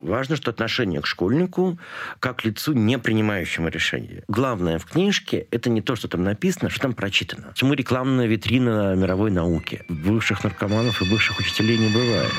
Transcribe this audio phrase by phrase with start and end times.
[0.00, 1.78] Важно, что отношение к школьнику
[2.20, 4.24] как к лицу, не принимающему решения.
[4.28, 7.48] Главное в книжке– это не то, что там написано, что там прочитано.
[7.48, 9.84] Почему рекламная витрина мировой науки?
[9.88, 12.32] Бывших наркоманов и бывших учителей не бывает.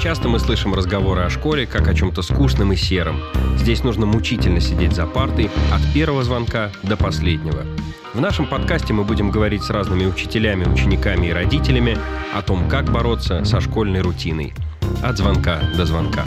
[0.00, 3.20] Часто мы слышим разговоры о школе как о чем-то скучном и сером.
[3.56, 7.66] Здесь нужно мучительно сидеть за партой от первого звонка до последнего.
[8.14, 11.98] В нашем подкасте мы будем говорить с разными учителями, учениками и родителями
[12.32, 14.54] о том, как бороться со школьной рутиной.
[15.02, 16.24] От звонка до звонка.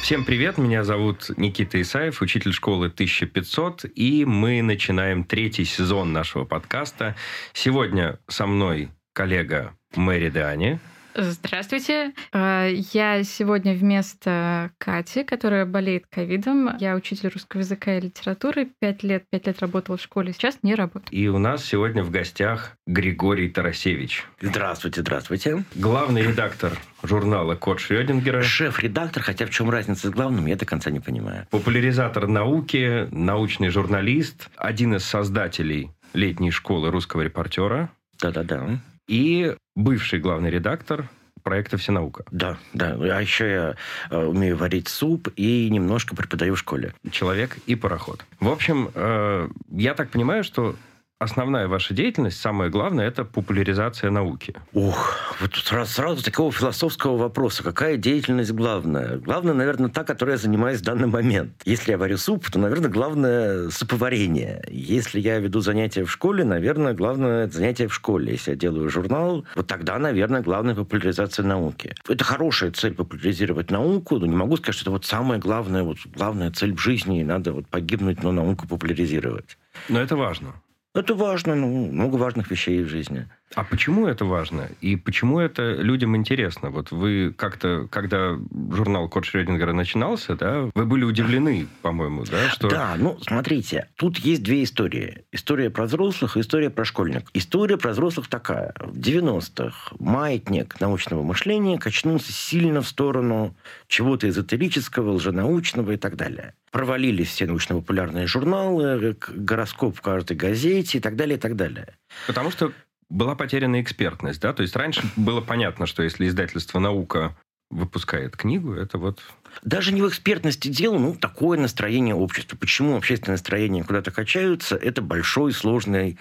[0.00, 6.46] Всем привет, меня зовут Никита Исаев, учитель школы 1500, и мы начинаем третий сезон нашего
[6.46, 7.14] подкаста.
[7.52, 10.80] Сегодня со мной коллега Мэри Дани.
[11.18, 12.12] Здравствуйте.
[12.32, 16.76] Э, я сегодня вместо Кати, которая болеет ковидом.
[16.78, 18.68] Я учитель русского языка и литературы.
[18.80, 21.08] Пять лет, пять лет работала в школе, сейчас не работаю.
[21.10, 24.26] И у нас сегодня в гостях Григорий Тарасевич.
[24.42, 25.64] Здравствуйте, здравствуйте.
[25.74, 28.42] Главный редактор журнала «Код Шрёдингера».
[28.42, 31.46] Шеф-редактор, хотя в чем разница с главным, я до конца не понимаю.
[31.50, 37.90] Популяризатор науки, научный журналист, один из создателей летней школы русского репортера.
[38.20, 41.08] Да-да-да и бывший главный редактор
[41.42, 42.24] проекта «Всенаука».
[42.32, 42.96] Да, да.
[42.98, 43.76] А еще я
[44.10, 46.92] э, умею варить суп и немножко преподаю в школе.
[47.12, 48.24] Человек и пароход.
[48.40, 50.74] В общем, э, я так понимаю, что
[51.18, 54.54] основная ваша деятельность, самое главное, это популяризация науки.
[54.72, 57.62] Ух, вот сразу, сразу такого философского вопроса.
[57.62, 59.16] Какая деятельность главная?
[59.16, 61.52] Главное, наверное, та, которой я занимаюсь в данный момент.
[61.64, 64.62] Если я варю суп, то, наверное, главное суповарение.
[64.68, 68.32] Если я веду занятия в школе, наверное, главное занятие в школе.
[68.32, 71.94] Если я делаю журнал, вот тогда, наверное, главная популяризация науки.
[72.08, 75.98] Это хорошая цель популяризировать науку, но не могу сказать, что это вот самая главная, вот
[76.14, 79.56] главная цель в жизни, и надо вот погибнуть, но науку популяризировать.
[79.88, 80.54] Но это важно.
[80.96, 83.28] Это важно, ну, много важных вещей в жизни.
[83.54, 84.68] А почему это важно?
[84.80, 86.70] И почему это людям интересно?
[86.70, 88.36] Вот вы как-то, когда
[88.70, 92.48] журнал Код Шрёдингера начинался, да, вы были удивлены, по-моему, да?
[92.50, 92.68] Что...
[92.68, 95.24] Да, ну, смотрите, тут есть две истории.
[95.32, 97.30] История про взрослых и история про школьников.
[97.34, 98.74] История про взрослых такая.
[98.80, 103.54] В 90-х маятник научного мышления качнулся сильно в сторону
[103.86, 106.54] чего-то эзотерического, лженаучного и так далее.
[106.72, 111.94] Провалились все научно-популярные журналы, гороскоп в каждой газете и так далее, и так далее.
[112.26, 112.72] Потому что
[113.10, 114.52] была потеряна экспертность, да?
[114.52, 117.36] То есть раньше было понятно, что если издательство «Наука»
[117.70, 119.20] выпускает книгу, это вот...
[119.64, 122.56] Даже не в экспертности дела, ну, такое настроение общества.
[122.56, 126.18] Почему общественное настроение куда-то качаются, это большой сложный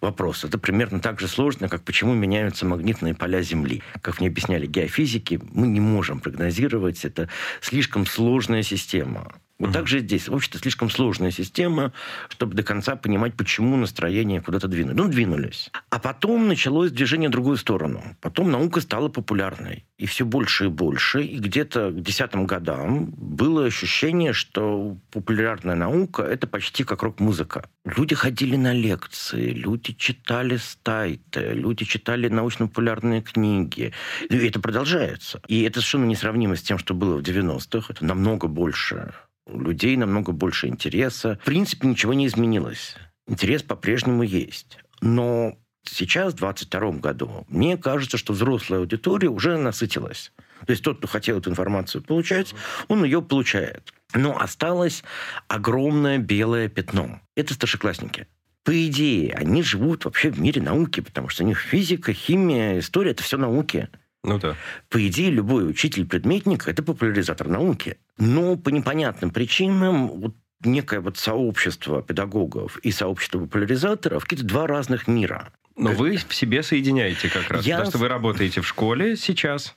[0.00, 0.44] вопрос.
[0.44, 3.82] Это примерно так же сложно, как почему меняются магнитные поля Земли.
[4.00, 7.28] Как мне объясняли геофизики, мы не можем прогнозировать, это
[7.60, 9.34] слишком сложная система.
[9.58, 9.74] Вот угу.
[9.74, 10.28] так же здесь.
[10.28, 11.92] Общество слишком сложная система,
[12.28, 14.94] чтобы до конца понимать, почему настроение куда-то двинули.
[14.94, 15.70] Ну, двинулись.
[15.88, 18.02] А потом началось движение в другую сторону.
[18.20, 19.84] Потом наука стала популярной.
[19.96, 21.22] И все больше и больше.
[21.22, 27.66] И где-то к десятым годам было ощущение, что популярная наука– это почти как рок-музыка.
[27.86, 33.94] Люди ходили на лекции, люди читали стайты, люди читали научно-популярные книги.
[34.28, 35.40] И это продолжается.
[35.48, 37.86] И это совершенно несравнимо с тем, что было в 90-х.
[37.88, 39.14] Это намного больше
[39.46, 41.38] у людей намного больше интереса.
[41.42, 42.96] В принципе, ничего не изменилось.
[43.26, 44.78] Интерес по-прежнему есть.
[45.00, 50.32] Но сейчас, в 2022 году, мне кажется, что взрослая аудитория уже насытилась.
[50.66, 52.54] То есть тот, кто хотел эту информацию получать,
[52.88, 53.92] он ее получает.
[54.14, 55.04] Но осталось
[55.48, 57.20] огромное белое пятно.
[57.34, 58.26] Это старшеклассники.
[58.64, 63.10] По идее, они живут вообще в мире науки, потому что у них физика, химия, история–
[63.12, 63.88] это все науки.
[64.24, 64.56] Ну да.
[64.88, 67.98] По идее, любой учитель-предметник– это популяризатор науки.
[68.18, 70.34] Но по непонятным причинам вот
[70.64, 75.52] некое вот сообщество педагогов и сообщество популяризаторов– какие-то два разных мира.
[75.76, 77.66] Но вы в себе соединяете как раз.
[77.66, 77.76] Я...
[77.76, 79.74] Потому что вы работаете в школе сейчас,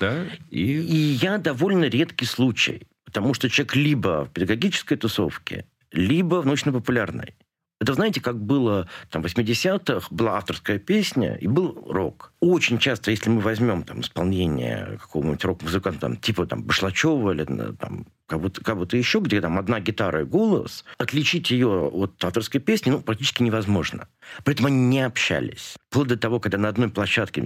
[0.00, 0.24] да?
[0.50, 0.60] И...
[0.60, 2.82] и я довольно редкий случай.
[3.04, 7.34] Потому что человек либо в педагогической тусовке, либо в научно-популярной.
[7.78, 12.32] Это, знаете, как было там, в 80-х, была авторская песня и был рок.
[12.40, 18.06] Очень часто, если мы возьмем там, исполнение какого-нибудь рок-музыканта, там, типа там, Башлачева или там,
[18.26, 23.00] кого-то, кого-то еще, где там одна гитара и голос, отличить ее от авторской песни ну,
[23.02, 24.08] практически невозможно.
[24.44, 25.76] Поэтому они не общались.
[25.90, 27.42] Вплоть до того, когда на одной площадке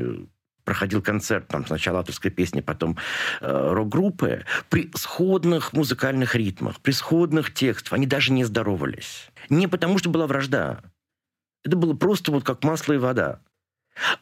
[0.71, 2.97] проходил концерт, там сначала авторской песни, потом
[3.41, 9.31] э, рок-группы, при сходных музыкальных ритмах, при сходных текстах, они даже не здоровались.
[9.49, 10.81] Не потому, что была вражда.
[11.65, 13.41] Это было просто вот как масло и вода.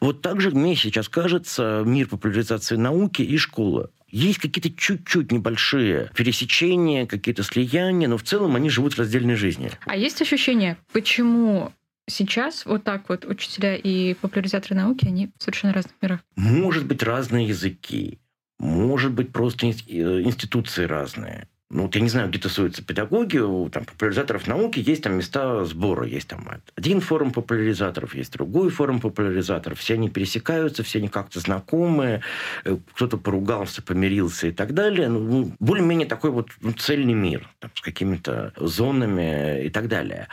[0.01, 3.91] Вот так же мне сейчас кажется мир популяризации науки и школы.
[4.07, 9.69] Есть какие-то чуть-чуть небольшие пересечения, какие-то слияния, но в целом они живут в раздельной жизни.
[9.85, 11.71] А есть ощущение, почему
[12.09, 16.19] сейчас вот так вот учителя и популяризаторы науки, они совершенно разных мирах.
[16.35, 18.19] Может быть, разные языки.
[18.59, 21.47] Может быть, просто э, институции разные.
[21.71, 25.63] Ну, вот я не знаю, где тусуются педагоги, у там, популяризаторов науки есть там места
[25.65, 26.07] сбора.
[26.07, 29.77] Есть там один форум популяризаторов, есть другой форум популяризаторов.
[29.77, 32.23] Все они пересекаются, все они как-то знакомые.
[32.65, 35.09] Э, кто-то поругался, помирился и так далее.
[35.09, 40.27] Ну, ну, более-менее такой вот ну, цельный мир там, с какими-то зонами и так далее.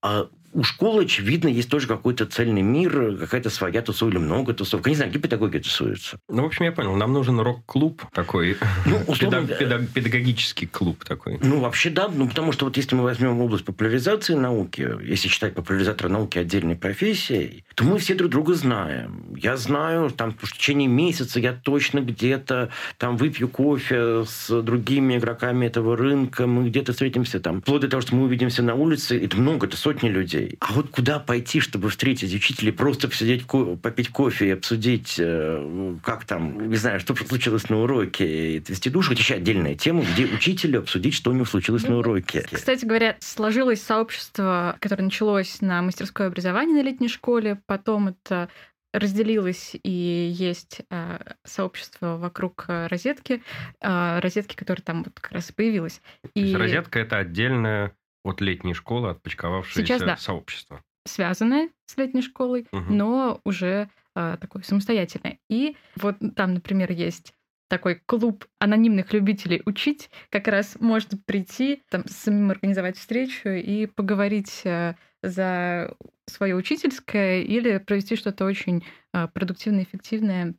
[0.00, 4.86] А у школы, очевидно, есть тоже какой-то цельный мир, какая-то своя тусовка или много тусовок.
[4.86, 6.18] Я не знаю, где педагоги тусуются.
[6.28, 6.94] Ну, в общем, я понял.
[6.94, 8.56] Нам нужен рок-клуб такой,
[8.86, 11.38] ну, условно, педаг, педаг, педагогический клуб такой.
[11.42, 12.08] Ну, вообще, да.
[12.08, 16.76] Ну, потому что вот если мы возьмем область популяризации науки, если считать популяризатора науки отдельной
[16.76, 19.34] профессией, то мы все друг друга знаем.
[19.36, 25.66] Я знаю, там, в течение месяца я точно где-то там выпью кофе с другими игроками
[25.66, 27.60] этого рынка, мы где-то встретимся там.
[27.60, 30.58] Вплоть до того, что мы увидимся на улице, это много, это сотни людей людей.
[30.60, 36.24] А вот куда пойти, чтобы встретить учителей, просто посидеть, попить кофе и обсудить, э, как
[36.24, 40.24] там, не знаю, что случилось на уроке, и отвести душу, это еще отдельная тема, где
[40.26, 42.46] учителю обсудить, что у него случилось на уроке.
[42.50, 48.48] Кстати говоря, сложилось сообщество, которое началось на мастерское образование на летней школе, потом это
[48.92, 53.42] разделилось и есть э, сообщество вокруг э, розетки,
[53.80, 56.00] э, розетки, которая там вот как раз и появилась.
[56.34, 56.56] И...
[56.56, 57.92] розетка это отдельная
[58.24, 60.16] от летней школы отпочковавшееся да.
[60.16, 60.82] сообщество.
[61.06, 62.92] Связанное с летней школой, угу.
[62.92, 65.38] но уже э, такое самостоятельное.
[65.48, 67.32] И вот там, например, есть
[67.68, 74.62] такой клуб анонимных любителей учить, как раз можно прийти, там, самим организовать встречу и поговорить
[74.64, 75.94] э, за
[76.26, 80.54] свое учительское или провести что-то очень э, продуктивное, эффективное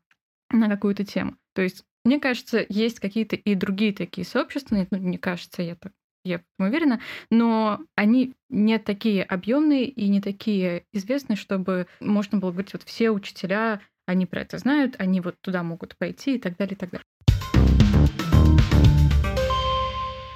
[0.52, 1.36] на какую-то тему.
[1.54, 5.94] То есть, мне кажется, есть какие-то и другие такие сообщества, ну, не кажется, я так
[6.30, 12.74] я уверена, но они не такие объемные и не такие известные, чтобы можно было говорить,
[12.74, 16.76] вот все учителя, они про это знают, они вот туда могут пойти и так далее,
[16.76, 17.06] и так далее.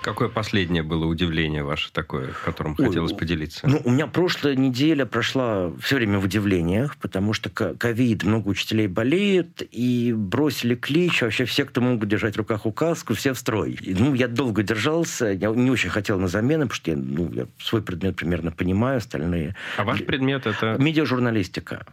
[0.04, 3.66] Какое последнее было удивление ваше такое, которым Ой, хотелось поделиться?
[3.68, 8.88] Ну, у меня прошлая неделя прошла все время в удивлениях, потому что ковид, много учителей
[8.88, 13.80] болеет, и бросили клич, вообще все, кто могут держать в руках указку, все в строй.
[13.82, 17.32] И, ну, я долго держался, я не очень хотел на замены, потому что я, ну,
[17.32, 19.56] я свой предмет примерно понимаю, остальные...
[19.78, 20.76] А ваш предмет это?
[20.78, 21.86] Медиажурналистика.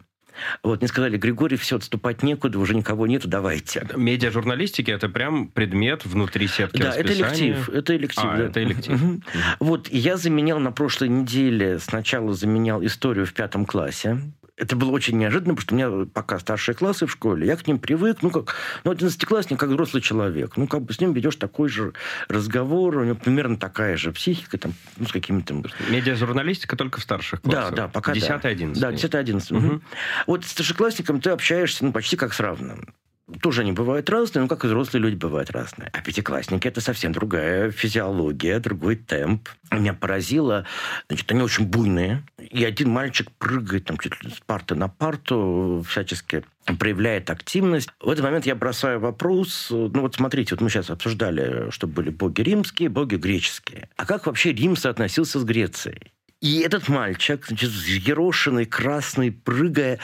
[0.63, 3.87] Вот, мне сказали, Григорий, все, отступать некуда, уже никого нету, давайте.
[3.97, 7.69] Медиажурналистики– это прям предмет внутри сетки Да, это электив.
[7.69, 8.45] Это электив, а, да.
[8.45, 9.03] это электив.
[9.03, 9.23] Угу.
[9.61, 14.21] Вот, я заменял на прошлой неделе, сначала заменял историю в пятом классе,
[14.61, 17.67] это было очень неожиданно, потому что у меня пока старшие классы в школе, я к
[17.67, 18.55] ним привык, ну, как,
[18.85, 20.57] ну, одиннадцатиклассник, как взрослый человек.
[20.57, 21.95] Ну, как бы с ним ведешь такой же
[22.29, 25.63] разговор, у него примерно такая же психика, там, ну, с какими-то...
[25.89, 27.71] Медиажурналистика только в старших классах?
[27.71, 28.79] Да, да, пока 10-11.
[28.79, 29.57] Да, 10-11.
[29.57, 29.81] Угу.
[30.27, 32.95] Вот с старшеклассником ты общаешься, ну, почти как с равным
[33.41, 35.91] тоже они бывают разные, но как и взрослые люди бывают разные.
[35.93, 39.49] А пятиклассники– это совсем другая физиология, другой темп.
[39.71, 40.67] Меня поразило,
[41.09, 42.23] значит, они очень буйные.
[42.39, 46.45] И один мальчик прыгает там чуть ли с парты на парту, всячески
[46.79, 47.89] проявляет активность.
[48.01, 49.69] В этот момент я бросаю вопрос.
[49.71, 53.89] Ну вот смотрите, вот мы сейчас обсуждали, что были боги римские, боги греческие.
[53.97, 56.13] А как вообще Рим соотносился с Грецией?
[56.41, 59.99] И этот мальчик, значит, взъерошенный, красный, прыгая,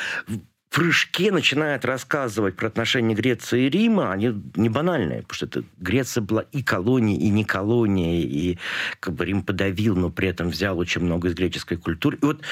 [0.71, 6.23] прыжке начинает рассказывать про отношения Греции и Рима, они не банальные, потому что это, Греция
[6.23, 8.59] была и колонией, и не колонией, и
[9.01, 12.19] как бы Рим подавил, но при этом взял очень много из греческой культуры.
[12.21, 12.43] И вот,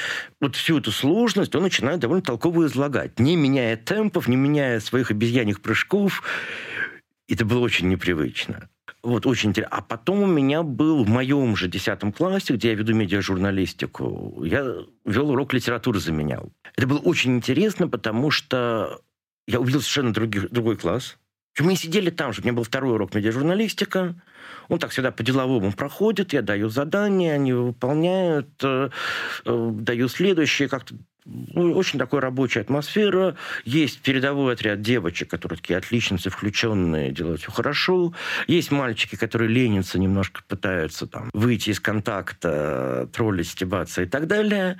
[0.41, 5.11] вот всю эту сложность он начинает довольно толково излагать, не меняя темпов, не меняя своих
[5.11, 6.23] обезьяньих прыжков.
[7.27, 8.69] Это было очень непривычно.
[9.05, 9.77] Вот, очень интересно.
[9.77, 14.65] А потом у меня был в моем же 10 классе, где я веду медиажурналистику, я
[15.05, 16.51] вел урок литературы, заменял.
[16.77, 19.01] Это было очень интересно, потому что
[19.47, 21.17] я увидел совершенно другой, другой класс.
[21.59, 24.15] Мы сидели там же, у меня был второй урок медиажурналистика.
[24.67, 28.89] Он так всегда по-деловому проходит, я даю задания, они выполняют, э,
[29.45, 33.35] э, даю следующее, как-то ну, очень такая рабочая атмосфера.
[33.63, 38.13] Есть передовой отряд девочек, которые такие отличницы, включенные, делают все хорошо.
[38.47, 44.77] Есть мальчики, которые ленятся, немножко пытаются там выйти из контакта, троллить, стебаться и так далее.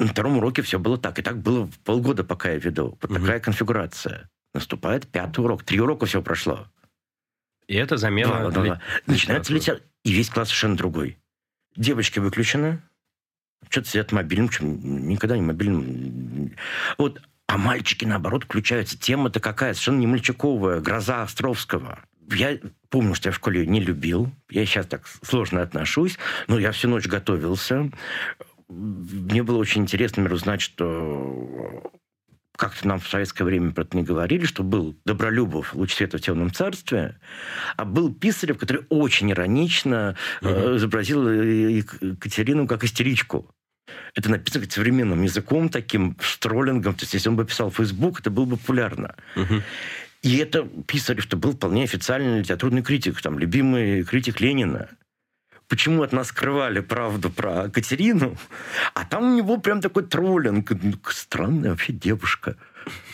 [0.00, 1.18] На втором уроке все было так.
[1.18, 2.98] И так было полгода, пока я веду.
[3.00, 3.20] Вот угу.
[3.20, 4.30] такая конфигурация.
[4.54, 5.62] Наступает пятый урок.
[5.62, 6.66] Три урока все прошло.
[7.68, 8.50] И это замена...
[8.50, 8.80] Да, да, да.
[9.06, 9.82] Начинается лететь.
[10.02, 11.18] И весь класс совершенно другой.
[11.76, 12.82] Девочки выключены,
[13.68, 16.52] что-то сидят мобильным, никогда не мобильным.
[16.96, 17.20] Вот.
[17.46, 18.98] А мальчики, наоборот, включаются.
[18.98, 19.74] Тема-то какая?
[19.74, 20.80] Совершенно не мальчиковая.
[20.80, 21.98] Гроза Островского.
[22.30, 24.32] Я помню, что я в школе не любил.
[24.48, 26.16] Я сейчас так сложно отношусь.
[26.48, 27.90] Но я всю ночь готовился
[28.70, 31.92] мне было очень интересно, например, узнать, что
[32.56, 36.20] как-то нам в советское время про это не говорили, что был Добролюбов, луч света в
[36.20, 37.18] темном царстве,
[37.76, 43.50] а был Писарев, который очень иронично э, изобразил Екатерину как истеричку.
[44.14, 46.94] Это написано современным языком, таким строллингом.
[46.94, 49.16] То есть, если он бы писал в Facebook, это было бы популярно.
[49.36, 49.62] Угу.
[50.22, 54.90] И это Писарев, что был вполне официальный литературный критик, там, любимый критик Ленина
[55.70, 58.36] почему от нас скрывали правду про Катерину,
[58.92, 60.72] а там у него прям такой троллинг.
[60.82, 62.56] Ну, странная вообще девушка.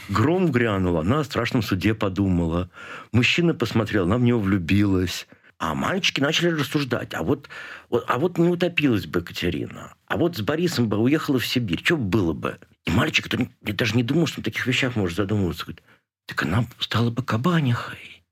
[0.08, 2.70] Гром грянул, она о страшном суде подумала.
[3.12, 5.28] Мужчина посмотрел, она в него влюбилась.
[5.58, 7.14] А мальчики начали рассуждать.
[7.14, 7.48] А вот,
[7.90, 9.94] вот, а вот не утопилась бы Катерина.
[10.06, 11.82] А вот с Борисом бы уехала в Сибирь.
[11.84, 12.58] Что было бы?
[12.84, 15.82] И мальчик, который я даже не думал, что о таких вещах может задумываться, говорит,
[16.26, 18.22] так она стала бы кабанихой.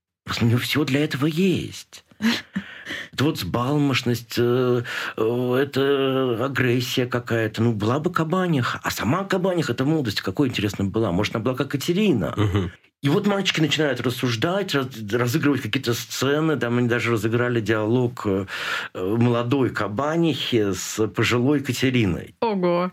[0.40, 2.03] У нее все для этого есть.
[3.12, 4.82] Это вот сбалмошность, э,
[5.16, 7.62] э, это агрессия какая-то.
[7.62, 8.80] Ну, была бы Кабаниха.
[8.82, 11.12] А сама Кабаниха, это молодость какой, интересно, была.
[11.12, 12.34] Может, она была как Катерина.
[12.36, 12.70] Угу.
[13.02, 16.56] И вот мальчики начинают рассуждать, разыгрывать какие-то сцены.
[16.56, 18.46] Там они даже разыграли диалог э,
[18.94, 22.34] молодой Кабанихи с пожилой Катериной.
[22.40, 22.92] Ого.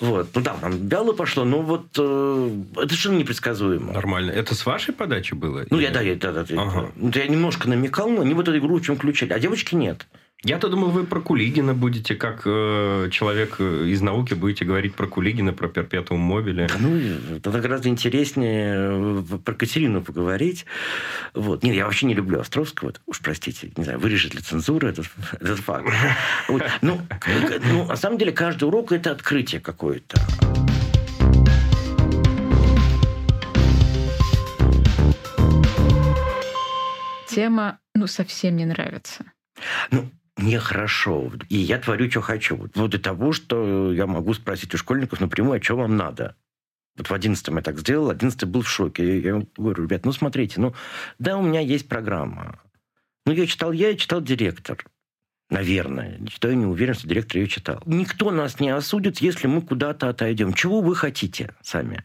[0.00, 0.28] Вот.
[0.34, 3.92] Ну да, там вяло пошло, но вот э, это совершенно непредсказуемо.
[3.92, 4.30] Нормально.
[4.30, 5.64] Это с вашей подачи было?
[5.70, 5.84] Ну, или...
[5.84, 6.90] я, да, я, да, да, ага.
[6.96, 10.06] я, я немножко намекал, но они в эту игру чем включили, а девочки нет.
[10.46, 15.08] Я-то думал, вы про Кулигина будете, как э, человек э, из науки, будете говорить про
[15.08, 16.68] Кулигина, про перпетум мобиле.
[16.78, 17.00] Ну,
[17.38, 20.64] это гораздо интереснее э, про Катерину поговорить.
[21.34, 21.64] Вот.
[21.64, 22.92] Нет, я вообще не люблю Островского.
[23.06, 25.92] Уж простите, не знаю, вырежет ли цензура этот, этот факт.
[26.46, 26.62] Вот.
[26.80, 27.00] Ну,
[27.72, 30.16] ну, на самом деле, каждый урок– это открытие какое-то.
[37.28, 39.24] Тема, ну, совсем не нравится.
[39.90, 41.32] Ну, мне хорошо.
[41.48, 42.56] И я творю, что хочу.
[42.74, 46.36] Вот до того, что я могу спросить у школьников напрямую, а что вам надо.
[46.96, 49.20] Вот в одиннадцатом я так сделал, одиннадцатый был в шоке.
[49.20, 50.74] Я говорю, ребят, ну смотрите, ну
[51.18, 52.60] да, у меня есть программа.
[53.24, 54.84] Ну, я читал я, читал директор.
[55.50, 56.20] Наверное.
[56.28, 57.82] Что я не уверен, что директор ее читал.
[57.86, 60.54] Никто нас не осудит, если мы куда-то отойдем.
[60.54, 62.04] Чего вы хотите сами?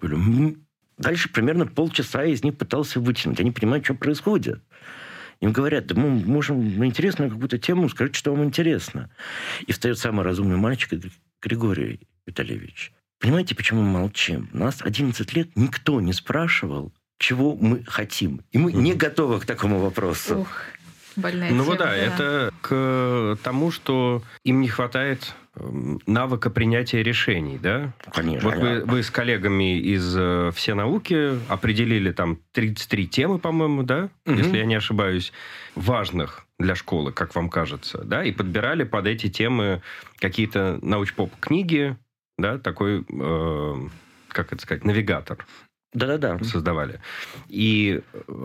[0.00, 0.56] Говорю,
[1.00, 3.38] Дальше примерно полчаса из них пытался вытянуть.
[3.38, 4.62] Я не понимаю, что происходит.
[5.40, 9.10] Им говорят, да мы можем на интересную какую-то тему сказать, что вам интересно.
[9.66, 14.50] И встает самый разумный мальчик и говорит, Григорий Витальевич, понимаете, почему мы молчим?
[14.52, 18.42] Нас 11 лет никто не спрашивал, чего мы хотим.
[18.52, 20.40] И мы не готовы к такому вопросу.
[20.40, 20.62] Ух,
[21.16, 27.58] больная ну тема, да, да, это к тому, что им не хватает навыка принятия решений,
[27.60, 27.92] да?
[28.12, 28.48] Конечно.
[28.48, 34.10] Вот вы, вы с коллегами из э, «Все науки» определили там 33 темы, по-моему, да?
[34.26, 34.36] Угу.
[34.36, 35.32] Если я не ошибаюсь,
[35.74, 38.24] важных для школы, как вам кажется, да?
[38.24, 39.82] И подбирали под эти темы
[40.18, 41.96] какие-то науч-поп-книги,
[42.38, 42.58] да?
[42.58, 43.88] Такой, э,
[44.28, 45.44] как это сказать, навигатор.
[45.92, 46.38] Да-да-да.
[46.44, 47.00] Создавали.
[47.48, 48.00] И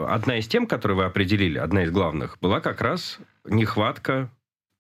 [0.08, 4.32] одна из тем, которые вы определили, одна из главных, была как раз нехватка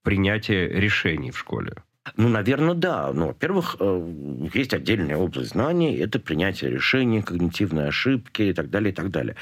[0.04, 1.76] принятия решений в школе.
[2.18, 3.12] Ну, наверное, да.
[3.12, 8.92] Ну, во-первых, э, есть отдельная область знаний, это принятие решений, когнитивные ошибки и так далее,
[8.92, 9.36] и так далее.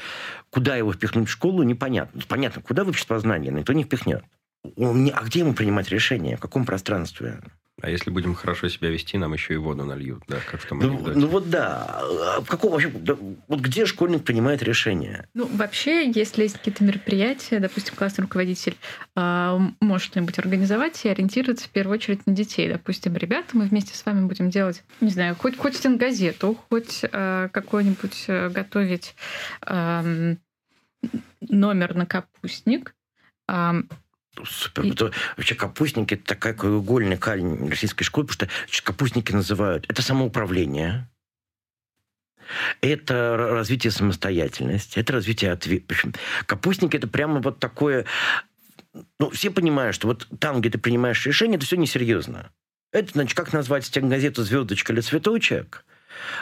[0.50, 2.22] Куда его впихнуть в школу, непонятно.
[2.26, 4.24] Понятно, куда в общество знания, никто не впихнет.
[4.64, 6.36] А где ему принимать решения?
[6.36, 7.40] В каком пространстве?
[7.84, 10.78] А если будем хорошо себя вести, нам еще и воду нальют, да, как в том
[10.78, 12.00] ну, ну вот да.
[12.34, 13.14] А в каком вообще, да,
[13.46, 15.28] вот где школьник принимает решение?
[15.34, 18.74] Ну вообще, если есть какие-то мероприятия, допустим, классный руководитель
[19.14, 22.70] э, может что-нибудь организовать и ориентироваться в первую очередь на детей.
[22.70, 27.50] Допустим, ребята, мы вместе с вами будем делать, не знаю, хоть хоть стенгазету, хоть э,
[27.52, 29.14] какой-нибудь э, готовить
[29.66, 30.36] э,
[31.42, 32.94] номер на капустник.
[34.44, 34.86] Супер.
[34.86, 41.08] Это, вообще капустники это такая краеугольная камень российской школы, потому что капустники называют это самоуправление,
[42.80, 46.20] это развитие самостоятельности, это развитие ответственности.
[46.46, 48.06] Капустники это прямо вот такое...
[49.18, 52.50] Ну, все понимают, что вот там, где ты принимаешь решение, это все несерьезно.
[52.92, 55.84] Это, значит, как назвать стенгазету «Звездочка» или «Цветочек»,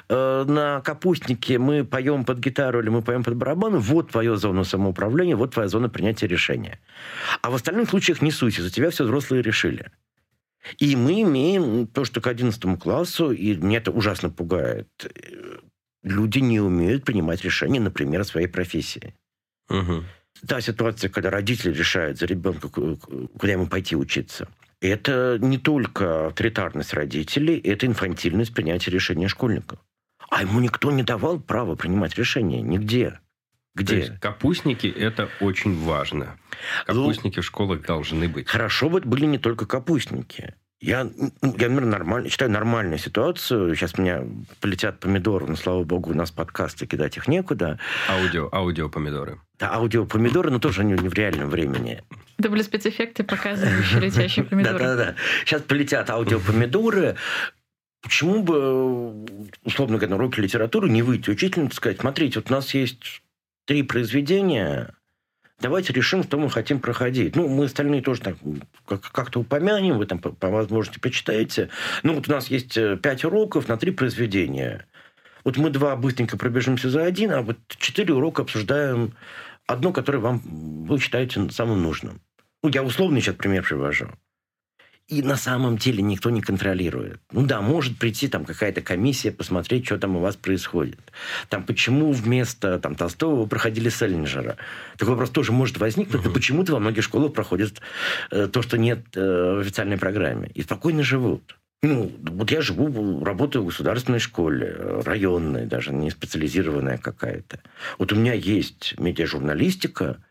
[0.08, 4.64] Э, на капустнике мы поем под гитару или мы поем под барабаны, вот твоя зона
[4.64, 6.78] самоуправления, вот твоя зона принятия решения.
[7.40, 9.90] А в остальных случаях не суйся, за тебя все взрослые решили.
[10.78, 15.58] И мы имеем то, что к 11 классу, и меня это ужасно пугает, э,
[16.02, 19.14] люди не умеют принимать решения, например, о своей профессии.
[19.68, 20.04] Угу.
[20.46, 24.48] Та ситуация, когда родители решают за ребенка, куда ему пойти учиться–
[24.82, 29.78] это не только авторитарность родителей, это инфантильность принятия решения школьника.
[30.28, 32.60] А ему никто не давал права принимать решения.
[32.60, 33.20] Нигде.
[33.74, 33.86] Где?
[33.86, 36.38] То есть капустники– это очень важно.
[36.84, 38.48] Капустники ну, в школах должны быть.
[38.48, 40.54] Хорошо бы были не только капустники.
[40.82, 43.76] Я, ну, я наверное, нормально, считаю нормальную ситуацию.
[43.76, 44.24] Сейчас у меня
[44.60, 47.78] полетят помидоры, но, слава богу, у нас подкасты, кидать их некуда.
[48.08, 49.38] Аудио, аудио помидоры.
[49.60, 52.02] Да, аудио помидоры, но тоже они не в реальном времени.
[52.36, 54.76] Это были спецэффекты, показывающие летящие помидоры.
[54.80, 55.14] Да-да-да.
[55.44, 57.14] Сейчас полетят аудио помидоры.
[58.02, 59.24] Почему бы,
[59.62, 63.22] условно говоря, на уроке литературы не выйти учительнице и сказать, смотрите, вот у нас есть
[63.66, 64.94] три произведения,
[65.62, 67.34] давайте решим, что мы хотим проходить.
[67.36, 68.36] Ну, мы остальные тоже так
[69.12, 71.70] как-то упомянем, вы там по, возможности почитаете.
[72.02, 74.86] Ну, вот у нас есть э, пять уроков на три произведения.
[75.44, 79.14] Вот мы два быстренько пробежимся за один, а вот четыре урока обсуждаем
[79.66, 80.40] одно, которое вам
[80.86, 82.20] вы считаете самым нужным.
[82.62, 84.10] Ну, я условный сейчас пример привожу
[85.12, 87.20] и на самом деле никто не контролирует.
[87.32, 90.98] Ну да, может прийти там какая-то комиссия, посмотреть, что там у вас происходит.
[91.50, 94.56] Там почему вместо там, Толстого вы проходили Селлинджера?
[94.96, 97.82] Такой вопрос тоже может возникнуть, но почему-то во многих школах проходит
[98.30, 99.20] э, то, что нет э,
[99.56, 100.50] в официальной программе.
[100.54, 101.58] И спокойно живут.
[101.82, 107.60] Ну, вот я живу, работаю в государственной школе, районной, даже не специализированная какая-то.
[107.98, 110.24] Вот у меня есть медиажурналистика,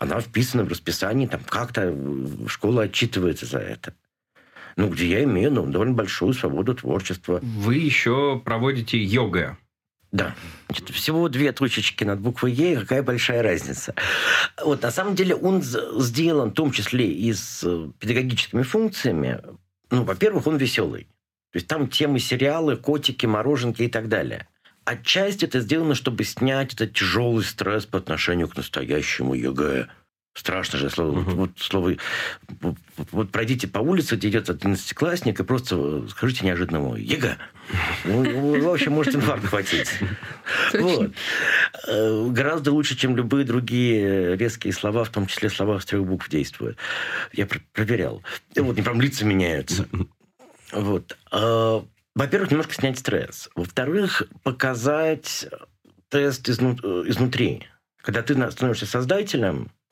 [0.00, 1.94] она вписана в расписание, там как-то
[2.48, 3.94] школа отчитывается за это
[4.76, 7.40] ну, где я имею ну, довольно большую свободу творчества.
[7.42, 9.58] Вы еще проводите ЁГЭ.
[10.12, 10.36] Да.
[10.92, 13.94] Всего две точечки над буквой Е, какая большая разница.
[14.64, 19.40] Вот, на самом деле он сделан в том числе и с э, педагогическими функциями.
[19.90, 21.08] Ну, во-первых, он веселый.
[21.50, 24.46] То есть там темы сериалы, котики, мороженки и так далее.
[24.84, 29.88] Отчасти это сделано, чтобы снять этот тяжелый стресс по отношению к настоящему ЕГЭ.
[30.34, 31.20] Страшно же слово.
[31.20, 31.30] Угу.
[31.30, 31.94] Вот, слово.
[32.60, 32.76] Вот,
[33.12, 37.38] вот пройдите по улице, где идет 11-классник, и просто скажите неожиданному «Ега!».
[38.04, 39.88] Ну, в общем, может инфаркт хватить.
[40.72, 41.12] Вот.
[41.86, 46.28] Э, гораздо лучше, чем любые другие резкие слова, в том числе слова с трех букв
[46.28, 46.78] действуют.
[47.32, 48.22] Я проверял.
[48.54, 49.86] И вот, не прям лица меняются.
[50.72, 51.16] Вот.
[51.30, 51.84] А,
[52.16, 53.48] во-первых, немножко снять стресс.
[53.54, 55.46] Во-вторых, показать
[56.08, 57.62] тест изнутри.
[58.02, 59.83] Когда ты становишься создателем, Э,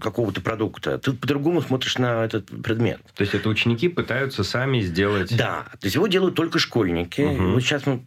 [0.00, 3.00] какого-то продукта, ты по-другому смотришь на этот предмет.
[3.14, 5.36] То есть это ученики пытаются сами сделать...
[5.36, 7.22] Да, то есть его делают только школьники.
[7.22, 7.52] Угу.
[7.52, 8.04] Вот сейчас мы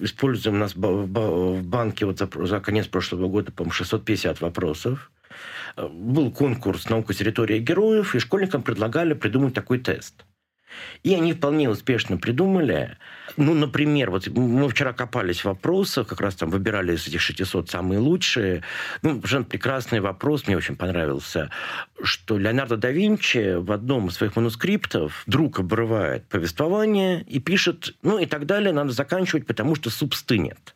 [0.00, 5.10] используем у нас в банке вот за, за конец прошлого года, по-моему, 650 вопросов.
[5.76, 10.24] Э, был конкурс «Наука территория героев», и школьникам предлагали придумать такой тест.
[11.02, 12.96] И они вполне успешно придумали.
[13.36, 17.70] Ну, например, вот мы вчера копались в вопросах, как раз там выбирали из этих 600
[17.70, 18.62] самые лучшие.
[19.02, 21.50] Ну, совершенно прекрасный вопрос, мне очень понравился,
[22.02, 28.18] что Леонардо да Винчи в одном из своих манускриптов вдруг обрывает повествование и пишет, ну
[28.18, 30.74] и так далее, надо заканчивать, потому что суп стынет.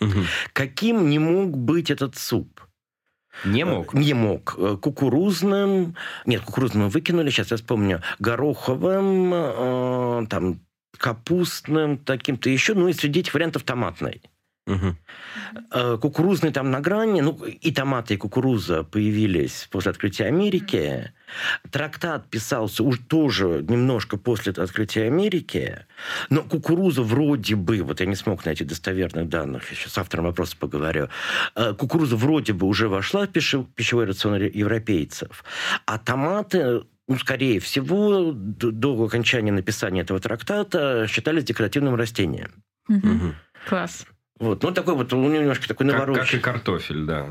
[0.00, 0.24] Угу.
[0.52, 2.60] Каким не мог быть этот суп?
[3.44, 3.94] Не мог?
[3.94, 4.54] Не мог.
[4.58, 5.94] Э, кукурузным,
[6.26, 10.60] нет, кукурузным выкинули, сейчас я вспомню, гороховым, э, там,
[10.96, 14.22] капустным, таким-то еще, ну и среди этих вариантов томатной.
[14.66, 15.98] Угу.
[15.98, 21.12] Кукурузный там на грани, ну и томаты, и кукуруза появились после открытия Америки.
[21.70, 25.86] Трактат писался уже тоже немножко после открытия Америки,
[26.28, 30.26] но кукуруза вроде бы, вот я не смог найти достоверных данных, я сейчас с автором
[30.26, 31.08] вопроса поговорю,
[31.54, 35.44] э, кукуруза вроде бы уже вошла в пищевой рацион европейцев,
[35.86, 42.50] а томаты ну, скорее всего, до, до окончания написания этого трактата считались декоративным растением.
[42.88, 42.98] Угу.
[42.98, 43.34] Угу.
[43.68, 44.06] Класс.
[44.38, 44.62] Вот.
[44.62, 46.20] Ну, такой вот, у него немножко такой навороченный.
[46.20, 47.26] Как, как и картофель, да.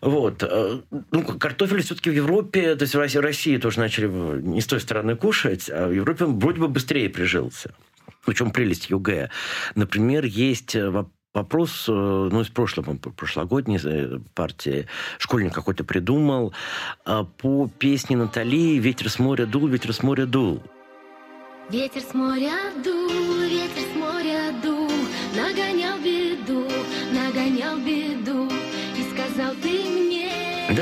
[0.00, 0.42] Вот.
[0.42, 4.80] Э, ну, картофель все-таки в Европе, то есть в России, тоже начали не с той
[4.80, 7.74] стороны кушать, а в Европе он вроде бы быстрее прижился.
[8.24, 9.30] В чем прелесть ЮГЭ?
[9.74, 10.90] Например, есть э,
[11.34, 13.78] вопрос, э, ну, из прошлого, прошлогодней
[14.34, 14.86] партии,
[15.18, 16.52] школьник какой-то придумал,
[17.04, 20.62] по песне Натали «Ветер с моря дул, ветер с моря дул».
[21.70, 22.52] Ветер с моря
[22.84, 23.08] дул,
[23.48, 23.61] ветер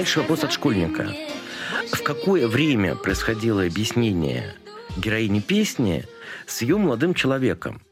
[0.00, 1.14] Дальше вопрос от школьника.
[1.92, 4.54] В какое время происходило объяснение
[4.96, 6.06] героини песни
[6.46, 7.82] с ее молодым человеком?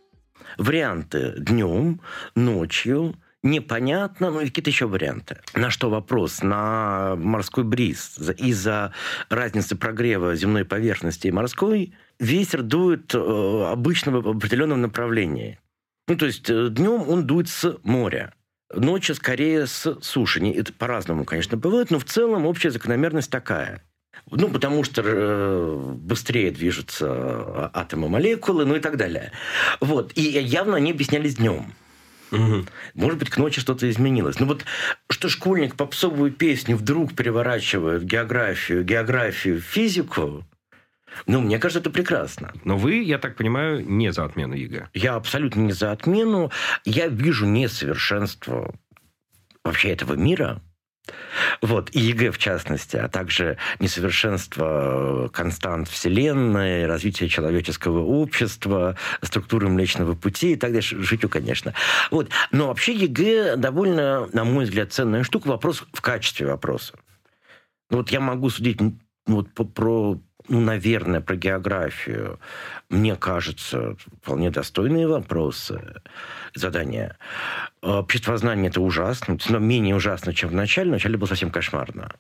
[0.57, 2.01] Варианты днем,
[2.35, 5.43] ночью, непонятно, ну и какие-то еще варианты.
[5.55, 6.43] На что вопрос?
[6.43, 8.19] На морской бриз.
[8.39, 8.95] Из-за
[9.29, 13.19] разницы прогрева земной поверхности и морской ветер дует э,
[13.71, 15.59] обычно в определенном направлении.
[16.07, 18.33] Ну, то есть э, днем он дует с моря.
[18.75, 20.41] Ночью скорее с суши.
[20.51, 23.83] Это по-разному, конечно, бывает, но в целом общая закономерность такая.
[24.31, 29.33] Ну, потому что э, быстрее движутся а, атомы молекулы, ну и так далее.
[29.81, 30.13] Вот.
[30.17, 31.73] И явно они объяснялись днем.
[32.31, 32.67] Угу.
[32.95, 34.39] Может быть, к ночи что-то изменилось.
[34.39, 34.65] Ну вот,
[35.09, 40.45] что школьник попсовую песню вдруг переворачивает в географию, географию в физику,
[41.27, 42.53] Ну, мне кажется, это прекрасно.
[42.65, 44.89] Но вы, я так понимаю, не за отмену ЕГЭ.
[44.95, 46.51] Я абсолютно не за отмену.
[46.85, 48.75] Я вижу несовершенство
[49.65, 50.61] вообще этого мира,
[51.61, 60.15] вот, и ЕГЭ в частности, а также несовершенство констант Вселенной, развитие человеческого общества, структуры Млечного
[60.15, 61.01] Пути и так дальше.
[61.03, 61.75] Шучу, конечно.
[62.11, 62.31] Вот.
[62.51, 65.49] Но вообще ЕГЭ довольно, на мой взгляд, ценная штука.
[65.49, 66.95] Вопрос в качестве вопроса.
[67.91, 68.79] Вот я могу судить
[69.29, 72.41] вот, про ну, наверное, про географию,
[72.89, 76.03] мне кажется, вполне достойные вопросы,
[76.55, 77.19] задания.
[77.83, 80.89] Обществознание– это ужасно, но менее ужасно, чем в начале.
[80.89, 82.11] В начале было совсем кошмарно.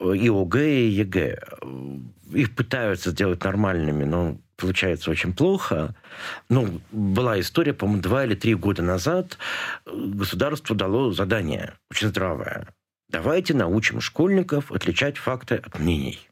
[0.00, 1.40] И ОГЭ, и ЕГЭ.
[2.32, 5.94] Их пытаются сделать нормальными, но получается очень плохо.
[6.48, 9.38] Ну, была история, по-моему, два или три года назад
[9.86, 12.68] государство дало задание, очень здравое.
[13.08, 16.28] Давайте научим школьников отличать факты от мнений.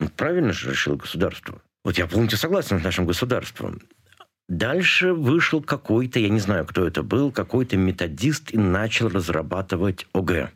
[0.00, 1.62] Ну, правильно же решило государство.
[1.84, 3.82] Вот я полностью согласен с нашим государством.
[4.48, 10.50] Дальше вышел какой-то, я не знаю, кто это был, какой-то методист и начал разрабатывать ОГЭ.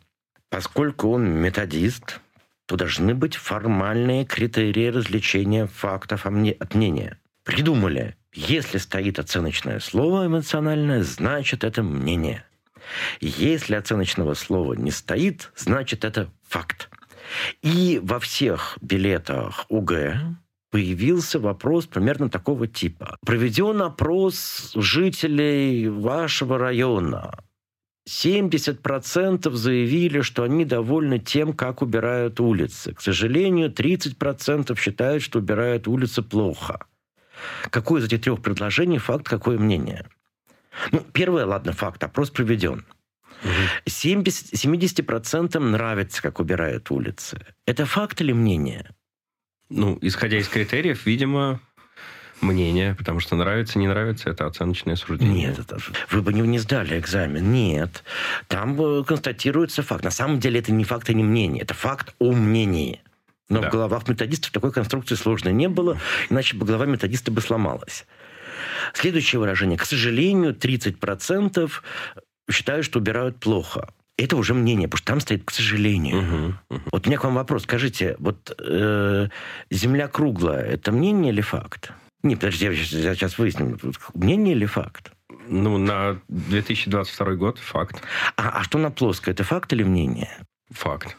[0.49, 2.19] Поскольку он методист,
[2.67, 7.19] то должны быть формальные критерии различения фактов от мнения.
[7.43, 12.45] Придумали, если стоит оценочное слово эмоциональное, значит это мнение.
[13.19, 16.89] Если оценочного слова не стоит, значит это факт.
[17.61, 19.93] И во всех билетах УГ
[20.71, 23.17] появился вопрос примерно такого типа.
[23.25, 27.33] Проведен опрос жителей вашего района.
[28.07, 32.93] 70% заявили, что они довольны тем, как убирают улицы.
[32.93, 36.85] К сожалению, 30% считают, что убирают улицы плохо.
[37.69, 40.05] Какое из этих трех предложений факт, какое мнение?
[40.91, 42.85] Ну, первое, ладно, факт, опрос проведен.
[43.85, 47.39] 70, 70% нравится, как убирают улицы.
[47.65, 48.89] Это факт или мнение?
[49.69, 51.59] Ну, исходя из критериев, видимо,
[52.41, 55.49] мнение, потому что нравится, не нравится, это оценочное суждение.
[55.49, 55.77] Нет, это,
[56.09, 57.51] вы бы не, не сдали экзамен.
[57.51, 58.03] Нет.
[58.47, 60.03] Там э, констатируется факт.
[60.03, 61.63] На самом деле это не факт и не мнение.
[61.63, 63.01] Это факт о мнении.
[63.49, 63.69] Но да.
[63.69, 65.97] в головах методистов такой конструкции сложной не было,
[66.29, 68.05] иначе бы голова методиста бы сломалась.
[68.93, 69.77] Следующее выражение.
[69.77, 71.71] К сожалению, 30%
[72.49, 73.89] считают, что убирают плохо.
[74.17, 76.17] Это уже мнение, потому что там стоит, к сожалению.
[76.17, 76.89] Угу, угу.
[76.91, 77.63] Вот у меня к вам вопрос.
[77.63, 79.27] Скажите, вот э,
[79.69, 81.91] Земля круглая, это мнение или факт?
[82.23, 83.79] Не, подожди, я сейчас, выясню.
[84.15, 85.11] Мнение или факт?
[85.47, 88.01] Ну, на 2022 год факт.
[88.35, 89.33] А, а что на плоской?
[89.33, 90.35] Это факт или мнение?
[90.71, 91.15] Факт.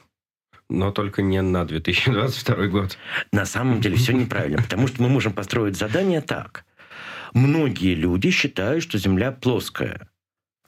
[0.69, 2.99] Но только не на 2022 год.
[3.33, 6.65] На самом деле все неправильно, потому что мы можем построить задание так.
[7.35, 10.09] Многие люди считают, что Земля плоская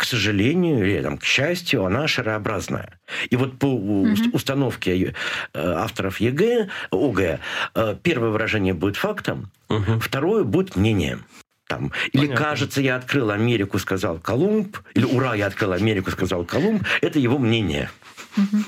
[0.01, 2.99] к сожалению или там, к счастью, она шарообразная.
[3.29, 4.17] И вот по угу.
[4.33, 5.13] установке э,
[5.53, 7.39] авторов ЕГЭ, ОГЭ,
[7.75, 10.01] э, первое выражение будет фактом, угу.
[10.01, 11.27] второе будет мнением.
[11.69, 11.93] Там.
[12.13, 12.45] Или Понятно.
[12.45, 17.37] кажется, я открыл Америку, сказал Колумб, или ура, я открыл Америку, сказал Колумб, это его
[17.37, 17.91] мнение.
[18.39, 18.63] Угу.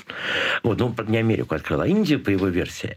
[0.63, 2.95] Вот, ну, не Америку открыла, а Индию по его версии.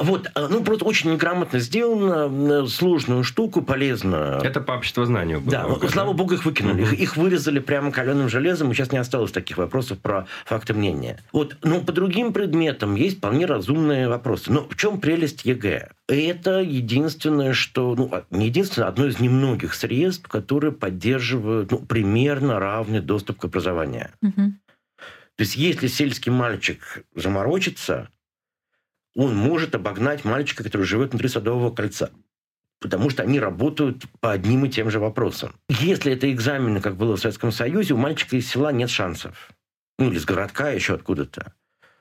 [0.00, 4.40] Вот, э, ну, просто очень неграмотно сделано, сложную штуку, полезно.
[4.42, 5.50] Это по обществознанию было.
[5.50, 6.82] Да, ну, слава богу, их выкинули.
[6.82, 6.92] Угу.
[6.92, 11.20] Их, их вырезали прямо каленым железом, и сейчас не осталось таких вопросов про факты мнения.
[11.32, 14.50] Вот, ну, по другим предметам есть вполне разумные вопросы.
[14.50, 15.90] Но в чем прелесть ЕГЭ?
[16.08, 22.58] Это единственное, что, ну, а, не единственное, одно из немногих средств, которые поддерживают ну, примерно
[22.58, 24.10] равный доступ к образованию.
[24.22, 24.54] Угу.
[25.36, 28.08] То есть если сельский мальчик заморочится,
[29.14, 32.10] он может обогнать мальчика, который живет внутри Садового кольца.
[32.80, 35.54] Потому что они работают по одним и тем же вопросам.
[35.68, 39.50] Если это экзамены, как было в Советском Союзе, у мальчика из села нет шансов.
[39.98, 41.54] Ну, или из городка, еще откуда-то.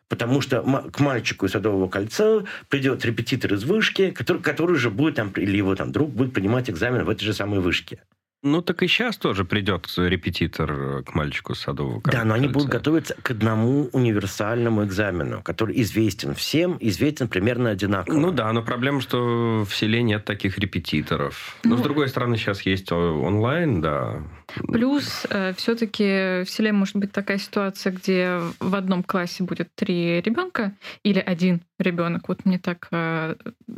[0.10, 5.16] Потому что к мальчику из Садового кольца придет репетитор из вышки, который, который же будет,
[5.16, 8.02] там, или его там друг будет принимать экзамен в этой же самой вышке.
[8.44, 12.68] Ну, так и сейчас тоже придет репетитор э, к мальчику садового Да, но они будут
[12.68, 18.20] готовиться к одному универсальному экзамену, который известен всем, известен примерно одинаково.
[18.20, 21.56] Ну да, но проблема, что в селе нет таких репетиторов.
[21.64, 24.22] Ну, но, с другой стороны, сейчас есть онлайн, да.
[24.68, 30.20] Плюс, э, все-таки в селе может быть такая ситуация, где в одном классе будет три
[30.20, 32.28] ребенка или один ребенок.
[32.28, 33.36] Вот мне так э,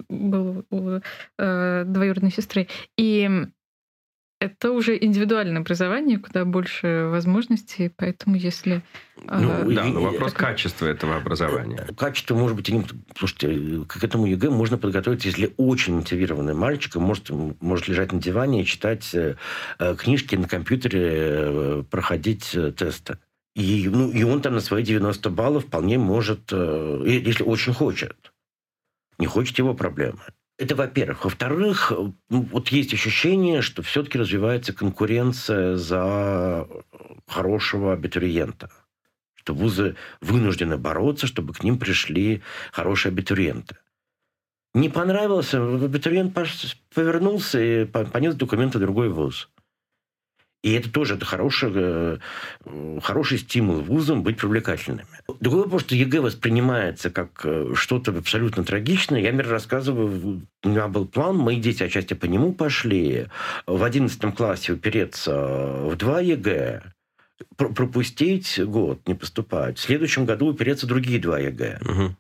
[0.10, 1.00] было у
[1.38, 2.68] э, двоюродной сестры.
[2.98, 3.30] И
[4.46, 8.82] это уже индивидуальное образование, куда больше возможностей, поэтому если...
[9.28, 10.42] А, ну, да, но вопрос так...
[10.42, 11.88] качества этого образования.
[11.98, 12.72] Качество может быть...
[13.18, 17.30] Слушайте, к этому ЕГЭ можно подготовиться, если очень мотивированный мальчик может,
[17.62, 19.36] может лежать на диване и читать э,
[19.98, 23.18] книжки на компьютере, э, проходить э, тесты.
[23.56, 28.34] И, ну, и он там на свои 90 баллов вполне может, если очень хочет.
[29.18, 30.20] Не хочет его проблемы.
[30.58, 31.26] Это во-первых.
[31.26, 31.92] Во-вторых,
[32.30, 36.68] ну, вот есть ощущение, что все-таки развивается конкуренция за
[37.28, 38.72] хорошего абитуриента.
[39.36, 42.42] Что вузы вынуждены бороться, чтобы к ним пришли
[42.72, 43.78] хорошие абитуриенты.
[44.74, 46.38] Не понравился, абитуриент
[46.94, 49.50] повернулся и понес документы в другой вуз.
[50.66, 52.18] И это тоже это хороший, э,
[53.04, 55.08] хороший стимул вузам быть привлекательными.
[55.40, 59.20] Другой вопрос, что ЕГЭ воспринимается как э, что-то абсолютно трагичное.
[59.20, 63.28] Я, например, рассказываю, у меня был план, мои дети отчасти по нему пошли.
[63.68, 65.36] В 11 классе упереться
[65.84, 66.82] в два ЕГЭ,
[67.58, 69.78] пропустить год, не поступать.
[69.78, 71.80] В следующем году упереться в другие два ЕГЭ.
[71.82, 72.16] Угу.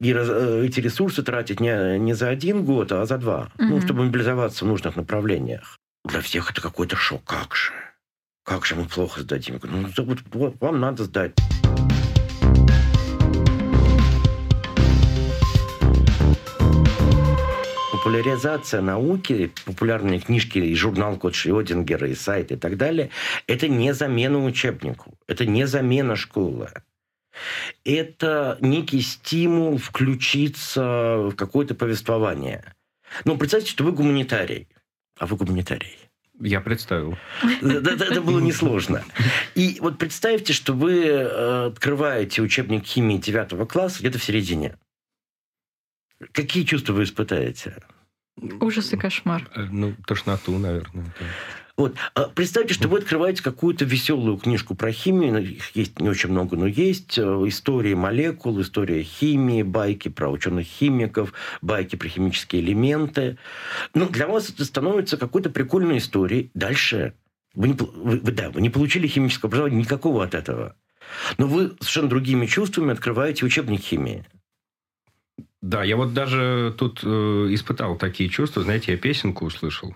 [0.00, 3.52] И раз, э, эти ресурсы тратить не, не за один год, а за два.
[3.58, 3.64] Угу.
[3.68, 5.76] Ну, чтобы мобилизоваться в нужных направлениях
[6.06, 7.24] для всех это какой-то шок.
[7.24, 7.72] Как же?
[8.44, 9.58] Как же мы плохо сдадим?
[9.62, 9.88] Ну,
[10.32, 11.32] вот, вам надо сдать.
[18.06, 23.10] популяризация науки, популярные книжки и журнал Кот Шрёдингера, и сайт и так далее,
[23.48, 26.70] это не замена учебнику, это не замена школы.
[27.84, 32.76] Это некий стимул включиться в какое-то повествование.
[33.24, 34.68] Ну, представьте, что вы гуманитарий.
[35.18, 35.96] А вы гуманитарий?
[36.40, 37.16] Я представил.
[37.62, 39.02] Это было несложно.
[39.54, 44.76] И вот представьте, что вы э, открываете учебник химии 9 класса где-то в середине.
[46.32, 47.82] Какие чувства вы испытаете?
[48.60, 49.48] Ужас и кошмар.
[49.54, 51.06] Э, ну, тошноту, наверное.
[51.76, 51.94] Вот.
[52.14, 56.30] А представьте, что вы открываете какую-то веселую книжку про химию, ну, их есть не очень
[56.30, 63.36] много, но есть э, истории молекул, история химии, байки про ученых-химиков, байки про химические элементы.
[63.92, 66.50] Ну, для вас это становится какой-то прикольной историей.
[66.54, 67.12] Дальше
[67.54, 70.76] вы, не, вы, да, вы не получили химическое образование никакого от этого.
[71.36, 74.24] Но вы совершенно другими чувствами открываете учебник химии.
[75.60, 77.08] Да, я вот даже тут э,
[77.50, 78.62] испытал такие чувства.
[78.62, 79.94] Знаете, я песенку услышал.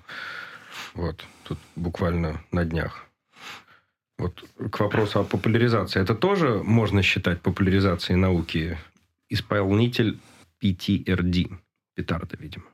[0.92, 3.06] Вот тут буквально на днях.
[4.18, 6.02] Вот к вопросу о популяризации.
[6.02, 8.78] Это тоже можно считать популяризацией науки?
[9.28, 10.18] Исполнитель
[10.62, 11.50] PTRD.
[11.96, 12.64] Петарда, видимо.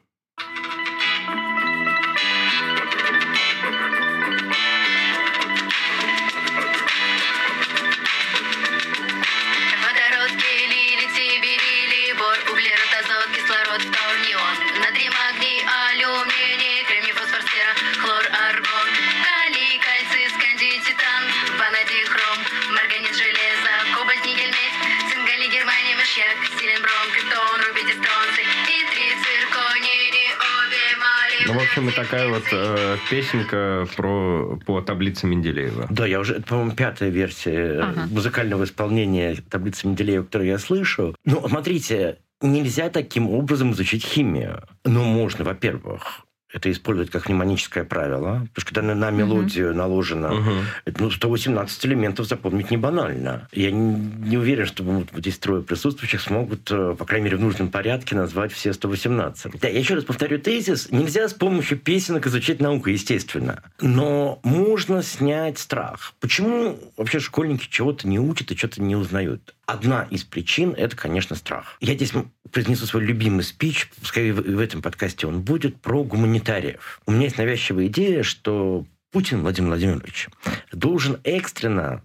[31.88, 35.86] И такая вот э, песенка про, по таблице Менделеева.
[35.90, 38.06] Да, я уже, это, по-моему, пятая версия ага.
[38.10, 41.14] музыкального исполнения таблицы Менделеева, которую я слышу.
[41.24, 44.62] Ну, смотрите, нельзя таким образом изучить химию.
[44.84, 46.25] Ну, можно, во-первых,
[46.56, 48.46] это использовать как мнемоническое правило.
[48.48, 49.78] Потому что когда на, мелодию угу.
[49.78, 50.50] наложено угу.
[50.98, 53.48] ну, 118 элементов запомнить не банально.
[53.52, 53.94] Я не,
[54.28, 57.68] не уверен, что вот, вот здесь трое присутствующих смогут, э, по крайней мере, в нужном
[57.70, 59.60] порядке назвать все 118.
[59.60, 60.90] Да, я еще раз повторю тезис.
[60.90, 63.62] Нельзя с помощью песенок изучать науку, естественно.
[63.80, 66.14] Но можно снять страх.
[66.20, 69.54] Почему вообще школьники чего-то не учат и что-то не узнают?
[69.66, 71.76] Одна из причин– это, конечно, страх.
[71.80, 72.12] Я здесь
[72.56, 77.02] произнесу свой любимый спич, пускай в этом подкасте он будет, про гуманитариев.
[77.04, 80.30] У меня есть навязчивая идея, что Путин Владимир Владимирович
[80.72, 82.00] должен экстренно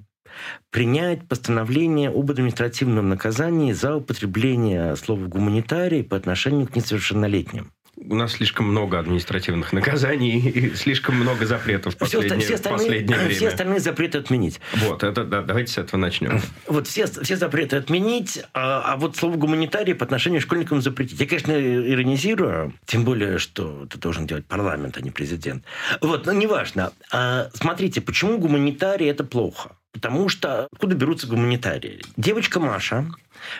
[0.69, 7.71] принять постановление об административном наказании за употребление слова «гуманитарий» по отношению к несовершеннолетним
[8.09, 13.17] у нас слишком много административных наказаний и слишком много запретов в последнее, все остальные, последнее
[13.19, 13.35] время.
[13.35, 14.59] Все остальные запреты отменить.
[14.73, 16.41] Вот, это, да, давайте с этого начнем.
[16.67, 21.19] Вот все, все запреты отменить, а, а вот слово гуманитарий по отношению к школьникам запретить.
[21.19, 25.63] Я, конечно, иронизирую, тем более, что это должен делать парламент, а не президент.
[25.99, 26.93] Вот, но неважно.
[27.11, 29.71] А, смотрите, почему гуманитарий это плохо?
[29.91, 32.01] Потому что откуда берутся гуманитарии?
[32.15, 33.05] Девочка Маша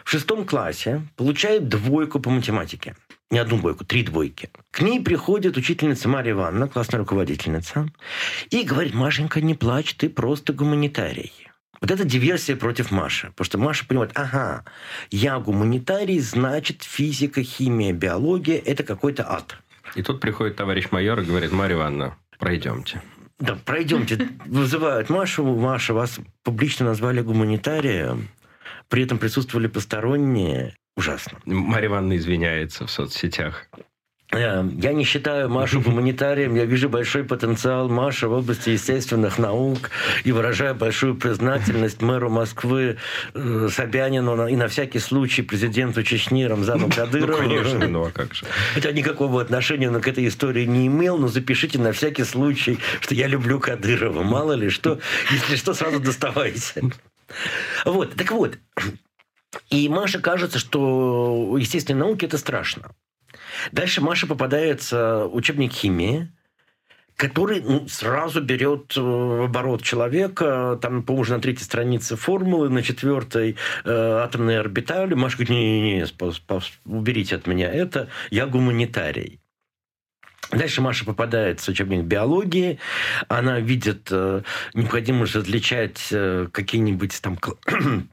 [0.06, 2.96] в шестом классе получает двойку по математике
[3.32, 4.50] не одну двойку, три двойки.
[4.72, 7.88] К ней приходит учительница Мария Ивановна, классная руководительница,
[8.50, 11.34] и говорит, Машенька, не плачь, ты просто гуманитарий.
[11.80, 13.32] Вот это диверсия против Маши.
[13.36, 14.64] Потому что Маша понимает, ага,
[15.10, 19.58] я гуманитарий, значит физика, химия, биология– это какой-то ад.
[19.96, 23.02] И тут приходит товарищ майор и говорит, Мария Ивановна, пройдемте.
[23.40, 24.30] Да, пройдемте.
[24.46, 25.44] Вызывают Машу.
[25.44, 28.30] Маша, вас публично назвали гуманитарием.
[28.88, 30.76] При этом присутствовали посторонние.
[30.98, 31.40] Ужасно.
[31.46, 33.68] Марья Ивановна извиняется в соцсетях.
[34.32, 39.90] Э, я не считаю Машу гуманитарием, я вижу большой потенциал Маши в области естественных наук
[40.24, 42.98] и выражаю большую признательность мэру Москвы
[43.34, 47.42] э, Собянину и на всякий случай президенту Чечни Рамзану ну, Кадырову.
[47.42, 48.46] Ну, конечно, ну а как же.
[48.74, 53.28] Хотя никакого отношения к этой истории не имел, но запишите на всякий случай, что я
[53.28, 54.24] люблю Кадырова.
[54.24, 55.00] Мало ли что,
[55.30, 56.84] если что, сразу доставайте.
[57.86, 58.58] Вот, так вот.
[59.70, 62.92] И Маше кажется, что естественные науки– это страшно.
[63.72, 66.30] Дальше Маша попадается учебник химии,
[67.16, 70.80] который ну, сразу берет э, в оборот человека.
[70.82, 75.14] Там, по уже на третьей странице формулы, на четвертой э, атомные орбитали.
[75.14, 76.06] Маша говорит, не-не-не,
[76.86, 79.40] уберите от меня это, я гуманитарий.
[80.52, 82.80] Дальше Маша попадает в учебник биологии.
[83.28, 84.42] Она видит э,
[84.74, 87.38] необходимость различать э, какие-нибудь там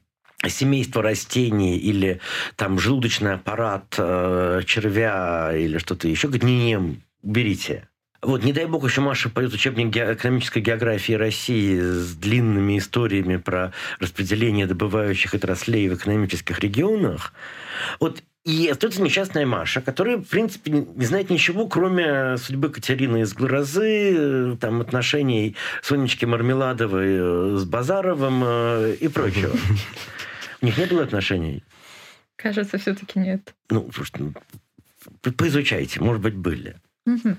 [0.47, 2.21] семейство растений или
[2.55, 7.87] там желудочный аппарат э, червя или что-то еще, говорит, не, не, берите.
[8.21, 13.71] Вот, не дай бог, еще Маша пойдет учебник экономической географии России с длинными историями про
[13.99, 17.33] распределение добывающих отраслей в экономических регионах.
[17.99, 23.33] Вот и остается несчастная Маша, которая, в принципе, не знает ничего, кроме судьбы Катерины из
[23.33, 29.51] Грозы, э, там, отношений Сонечки Мармеладовой э, с Базаровым э, и прочего.
[30.61, 31.63] У них не было отношений?
[32.35, 33.53] Кажется, все-таки нет.
[33.69, 36.77] Ну, слушайте, ну, поизучайте, может быть, были.
[37.05, 37.37] Угу.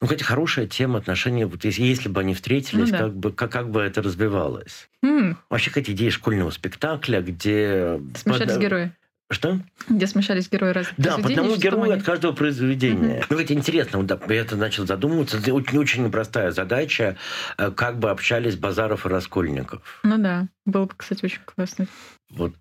[0.00, 2.98] Ну, хотя хорошая тема отношений, вот если, если бы они встретились, ну, да.
[2.98, 4.90] как, бы, как, как бы это развивалось.
[5.02, 5.36] Mm.
[5.48, 7.98] Вообще, какая идея школьного спектакля, где...
[8.14, 8.60] Смешались под...
[8.60, 8.92] герои.
[9.28, 9.58] Что?
[9.88, 13.20] Где смешались герои разных Да, по одному герою от каждого произведения.
[13.20, 13.26] Mm-hmm.
[13.30, 15.38] Ну, это интересно, вот, я это начал задумываться.
[15.38, 17.16] Это очень, очень непростая задача,
[17.58, 20.00] э, как бы общались Базаров и Раскольников.
[20.04, 21.88] Ну да, было бы, кстати, очень классно.
[22.30, 22.54] Вот.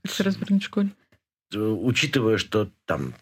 [0.61, 0.89] Школе.
[1.53, 3.13] Э, учитывая, что там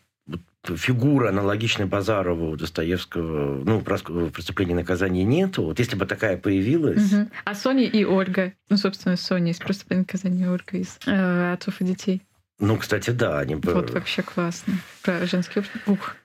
[0.64, 5.64] фигура аналогичной Базарову у Достоевского, ну, преступления и наказания нету.
[5.64, 7.12] Вот если бы такая появилась...
[7.12, 7.30] Угу.
[7.44, 11.86] А Соня и Ольга, ну, собственно, Соня из преступления наказания Ольга из э, отцов и
[11.86, 12.22] детей.
[12.60, 13.40] Ну, кстати, да.
[13.40, 13.56] Они...
[13.56, 14.76] Вот вообще классно.
[15.02, 15.92] Про женский общество.
[15.92, 16.16] Ух.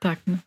[0.00, 0.38] Так, ну.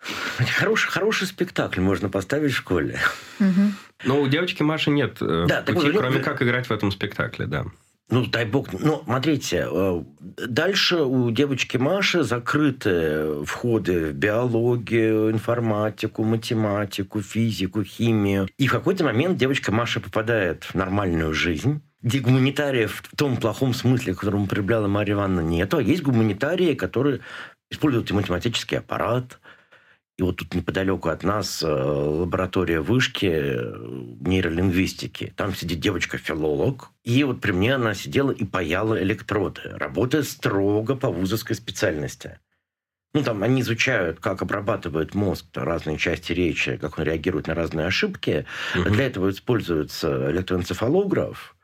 [0.58, 3.00] Хороший, хороший спектакль можно поставить в школе.
[3.40, 3.72] Угу.
[4.06, 7.48] Но у девочки Маши нет э, да, пути, так, кроме как играть в этом спектакле,
[7.48, 7.66] да.
[8.10, 8.72] Ну, дай бог.
[8.72, 10.04] Ну, смотрите, э,
[10.48, 18.48] дальше у девочки Маши закрыты входы в биологию, информатику, математику, физику, химию.
[18.58, 23.74] И в какой-то момент девочка Маша попадает в нормальную жизнь где гуманитариев в том плохом
[23.74, 27.22] смысле, которым употребляла Марья Ивановна, нету, а есть гуманитарии, которые
[27.70, 29.40] используют и математический аппарат,
[30.18, 33.74] и вот тут неподалеку от нас э, лаборатория вышки э,
[34.20, 35.32] нейролингвистики.
[35.36, 36.90] Там сидит девочка-филолог.
[37.04, 42.40] И вот при мне она сидела и паяла электроды, работая строго по вузовской специальности.
[43.14, 47.86] Ну, там они изучают, как обрабатывает мозг разные части речи, как он реагирует на разные
[47.86, 48.46] ошибки.
[48.76, 48.90] Угу.
[48.90, 51.56] Для этого используется электроэнцефалограф.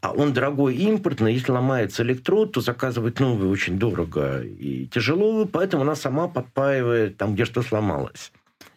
[0.00, 5.82] А он дорогой импортный, если ломается электрод, то заказывать новый очень дорого и тяжело, поэтому
[5.82, 8.32] она сама подпаивает там, где что сломалось.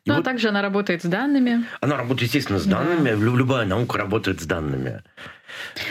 [0.05, 0.27] И ну, а вот...
[0.27, 1.65] а также она работает с данными.
[1.79, 3.09] Она работает, естественно, с данными.
[3.09, 3.15] Да.
[3.15, 5.01] Любая наука работает с данными.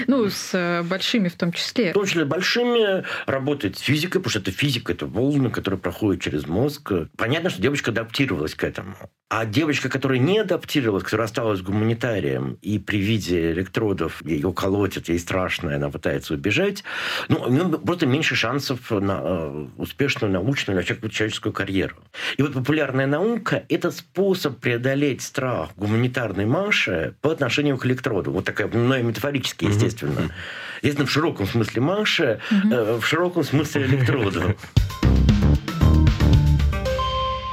[0.06, 1.90] Ну, с э, большими в том числе.
[1.90, 6.46] В том числе большими работает физика, потому что это физика, это волны, которые проходят через
[6.46, 6.92] мозг.
[7.16, 8.96] Понятно, что девочка адаптировалась к этому.
[9.28, 15.18] А девочка, которая не адаптировалась, которая осталась гуманитарием, и при виде электродов ее колотят, ей
[15.18, 16.84] страшно, она пытается убежать,
[17.28, 21.96] ну, у нее просто меньше шансов на э, успешную научную или человеческую карьеру.
[22.36, 28.32] И вот популярная наука– это способ преодолеть страх гуманитарной Маши по отношению к электроду.
[28.32, 29.91] Вот такая, ну, метафорически, естественно.
[30.00, 30.30] Mm-hmm.
[30.82, 31.82] Естественно, в широком смысле
[32.50, 32.74] mm-hmm.
[32.74, 34.56] э, в широком смысле электрода.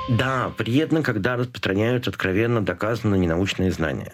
[0.10, 4.14] Да, приятно, когда распространяются откровенно доказанные ненаучные знания.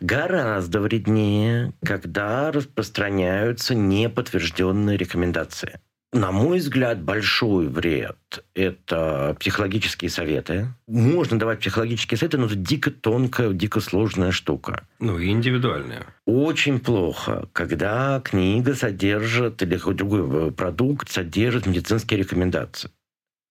[0.00, 5.80] Гораздо вреднее, когда распространяются неподтвержденные рекомендации.
[6.12, 10.68] На мой взгляд, большой вред– это психологические советы.
[10.86, 14.86] Можно давать психологические советы, но это дико тонкая, дико сложная штука.
[15.00, 16.06] Ну, и индивидуальная.
[16.24, 22.90] Очень плохо, когда книга содержит, или какой-то другой продукт содержит медицинские рекомендации.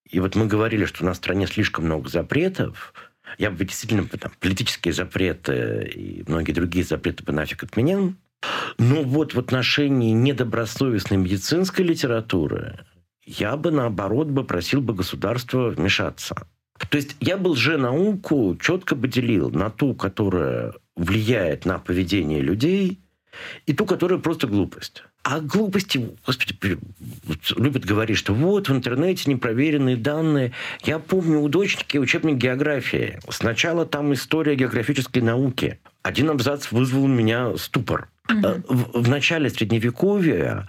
[0.10, 2.94] И вот мы говорили, что у нас в стране слишком много запретов.
[3.38, 8.16] Я бы действительно там, политические запреты и многие другие запреты бы нафиг отменил.
[8.78, 12.80] Но вот в отношении недобросовестной медицинской литературы
[13.26, 16.36] я бы, наоборот, бы просил бы государства вмешаться.
[16.90, 23.00] То есть я бы лженауку четко бы делил на ту, которая влияет на поведение людей,
[23.66, 25.04] и ту, которая просто глупость.
[25.24, 26.56] А глупости, господи,
[27.58, 30.52] любят говорить, что вот в интернете непроверенные данные.
[30.84, 33.20] Я помню у дочки учебник географии.
[33.30, 35.80] Сначала там история географической науки.
[36.04, 38.10] Один абзац вызвал у меня ступор.
[38.30, 38.64] Угу.
[38.68, 40.68] В, в начале Средневековья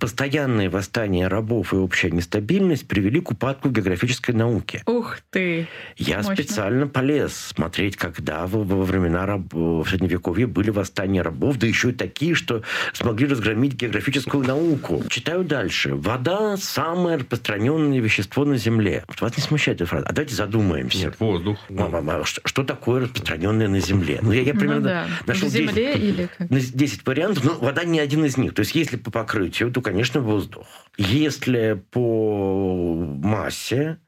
[0.00, 4.82] постоянные восстания рабов и общая нестабильность привели к упадку географической науки.
[4.86, 5.68] Ух ты!
[5.96, 6.34] Я Мощно.
[6.34, 11.90] специально полез смотреть, когда во, во времена раб, в Средневековье были восстания рабов, да еще
[11.90, 12.62] и такие, что
[12.94, 15.04] смогли разгромить географическую науку.
[15.08, 15.94] Читаю дальше.
[15.94, 19.04] Вода– самое распространенное вещество на Земле.
[19.20, 20.06] Вас не смущает эта фраза?
[20.06, 20.98] А давайте задумаемся.
[20.98, 21.58] Нет, воздух.
[21.68, 24.18] Мама, мама, что, что такое распространенное на Земле?
[24.22, 25.06] Ну, я, я ну примерно ну, да.
[25.26, 26.48] нашел в земле 10, или как?
[26.48, 28.54] 10 вариантов, но вода не один из них.
[28.54, 30.66] То есть, если по покрытию, то, конечно, воздух.
[30.96, 33.98] Если по массе,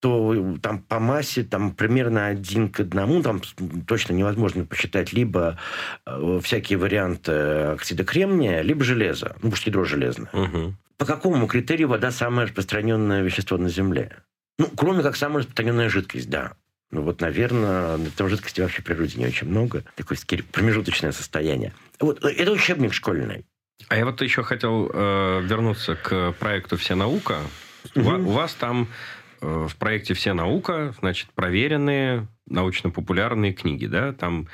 [0.00, 3.40] то там по массе там примерно один к одному, там
[3.86, 5.56] точно невозможно посчитать либо
[6.04, 10.30] э, всякие варианты оксида кремния, либо железа, ну, потому ядро железное.
[10.32, 10.74] Угу.
[10.96, 14.16] По какому критерию вода самое распространенное вещество на Земле?
[14.58, 16.54] Ну, кроме как самая распространенная жидкость, да.
[16.90, 19.84] Ну вот, наверное, там жидкости вообще в природе не очень много.
[19.94, 20.18] Такое
[20.50, 21.72] промежуточное состояние.
[22.00, 23.44] Вот, э, это учебник школьный.
[23.88, 27.40] А я вот еще хотел э, вернуться к проекту «Вся наука».
[27.94, 28.08] Угу.
[28.08, 28.88] У, вас там
[29.40, 34.12] э, в проекте «Вся наука» значит, проверенные научно-популярные книги, да?
[34.12, 34.48] Там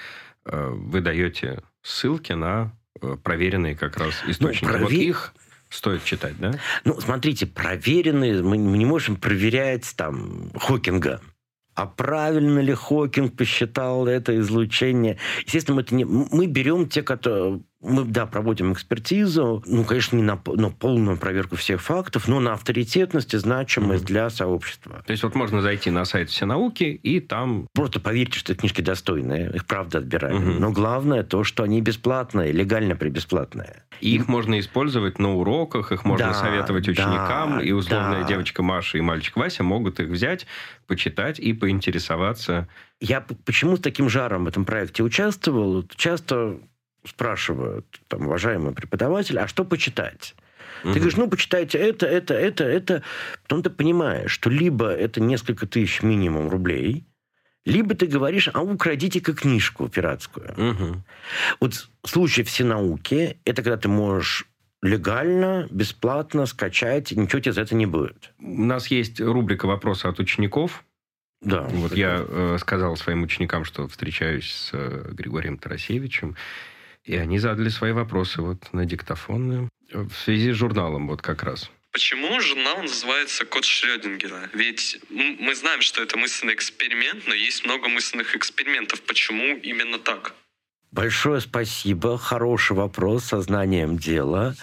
[0.45, 4.65] э, вы даете ссылки на э, проверенные как раз ну, источники.
[4.65, 4.85] Ну, провер...
[4.85, 5.35] Вот их
[5.69, 6.53] стоит читать, да?
[6.85, 11.21] Ну, смотрите, проверенные, мы не можем проверять там Хокинга.
[11.75, 15.19] А правильно ли Хокинг посчитал это излучение?
[15.45, 16.07] Естественно, мы, это не...
[16.07, 21.57] мы берем те, которые мы, да, проводим экспертизу, ну, конечно, не на, на полную проверку
[21.57, 24.07] всех фактов, но на авторитетность и значимость mm-hmm.
[24.07, 25.03] для сообщества.
[25.07, 27.69] То есть вот можно зайти на сайт Все науки и там...
[27.75, 30.37] Просто поверьте, что книжки достойные, их правда отбираем.
[30.37, 30.59] Mm-hmm.
[30.59, 33.83] Но главное то, что они бесплатные, легально при бесплатные.
[34.01, 38.29] И их можно использовать на уроках, их можно да, советовать ученикам, да, и условная да.
[38.29, 40.47] девочка Маша и мальчик Вася могут их взять,
[40.87, 42.69] почитать и поинтересоваться.
[43.01, 45.85] Я почему с таким жаром в этом проекте участвовал?
[45.97, 46.59] Часто
[47.07, 50.35] спрашивают, там, уважаемый преподаватель, а что почитать?
[50.85, 50.93] Угу.
[50.93, 53.03] Ты говоришь, ну, почитайте это, это, это, это.
[53.43, 57.07] Потом ты понимаешь, что либо это несколько тысяч минимум рублей,
[57.65, 60.53] либо ты говоришь, а украдите-ка книжку пиратскую.
[60.53, 61.03] Угу.
[61.61, 64.47] Вот случай все науки, это когда ты можешь
[64.83, 68.33] легально, бесплатно скачать, ничего тебе за это не будет.
[68.39, 70.85] У нас есть рубрика «Вопросы от учеников».
[71.43, 71.63] Да.
[71.71, 76.37] Вот я э, сказал своим ученикам, что встречаюсь с э, Григорием Тарасевичем,
[77.07, 81.71] и они задали свои вопросы вот на диктофон в связи с журналом вот как раз.
[81.93, 84.51] Почему журнал называется «Код Шрёдингера»?
[84.53, 89.01] Ведь мы знаем, что это мысленный эксперимент, но есть много мысленных экспериментов.
[89.03, 90.35] Почему именно так?
[90.97, 92.17] Большое спасибо.
[92.17, 94.55] Хороший вопрос со знанием дела.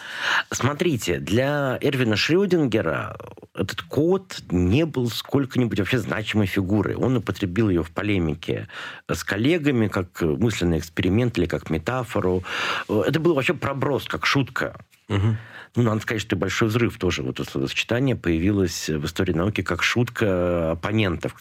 [0.49, 3.15] Смотрите, для Эрвина Шрёдингера
[3.53, 6.95] этот код не был сколько-нибудь вообще значимой фигурой.
[6.95, 8.67] Он употребил ее в полемике
[9.07, 12.43] с коллегами, как мысленный эксперимент или как метафору.
[12.89, 14.75] Это был вообще проброс, как шутка.
[15.09, 15.38] Угу.
[15.76, 19.82] Ну, надо сказать, что большой взрыв тоже, вот это словосочетание появилось в истории науки как
[19.82, 21.36] шутка оппонентов.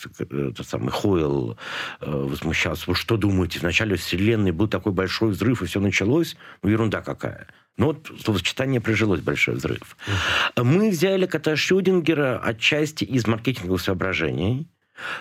[0.56, 1.58] Тот самый Хойл
[2.00, 2.84] э, возмущался.
[2.86, 6.36] Вы что думаете, в начале Вселенной был такой большой взрыв, и все началось?
[6.62, 7.46] Ну, ерунда какая.
[7.76, 9.96] Ну, вот словосочетание прижилось большой взрыв.
[10.56, 14.66] Мы взяли кота Шрёдингера отчасти из маркетинговых соображений,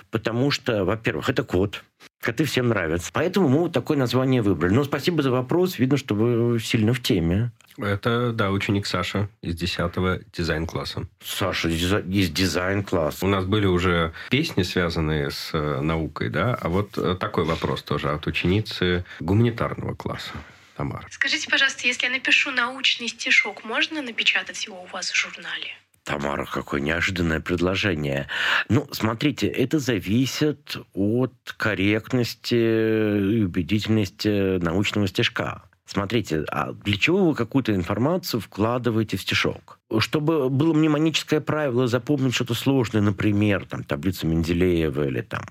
[0.09, 1.83] потому что, во-первых, это код,
[2.19, 3.09] коты всем нравятся.
[3.13, 4.73] Поэтому мы вот такое название выбрали.
[4.73, 5.79] Но спасибо за вопрос.
[5.79, 7.51] Видно, что вы сильно в теме.
[7.77, 11.07] Это, да, ученик Саша из 10 дизайн-класса.
[11.23, 13.25] Саша из дизайн-класса.
[13.25, 17.81] У нас были уже песни, связанные с э, наукой, да, а вот э, такой вопрос
[17.83, 20.31] тоже от ученицы гуманитарного класса.
[20.75, 21.05] Тамара.
[21.09, 25.75] Скажите, пожалуйста, если я напишу научный стишок, можно напечатать его у вас в журнале?
[26.03, 28.27] Тамара, какое неожиданное предложение.
[28.69, 35.63] Ну, смотрите, это зависит от корректности и убедительности научного стишка.
[35.85, 39.79] Смотрите, а для чего вы какую-то информацию вкладываете в стишок?
[39.99, 45.43] Чтобы было мнемоническое правило запомнить что-то сложное, например, там, таблицу Менделеева или там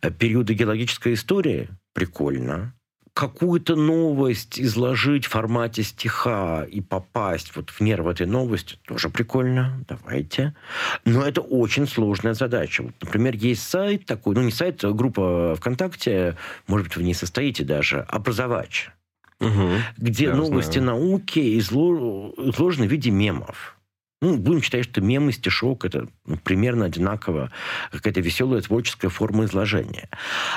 [0.00, 2.74] э, периоды геологической истории, прикольно.
[3.14, 9.84] Какую-то новость изложить в формате стиха и попасть вот в нерв этой новости, тоже прикольно,
[9.86, 10.54] давайте.
[11.04, 12.82] Но это очень сложная задача.
[12.82, 16.36] Вот, например, есть сайт такой, ну не сайт, а группа ВКонтакте,
[16.66, 18.90] может быть, вы не состоите даже, образовач
[19.42, 20.98] угу, где новости знаю.
[20.98, 23.76] науки изложены в виде мемов.
[24.22, 27.50] Ну, будем считать, что мем и стишок– это ну, примерно одинаково
[27.90, 30.08] какая-то веселая творческая форма изложения.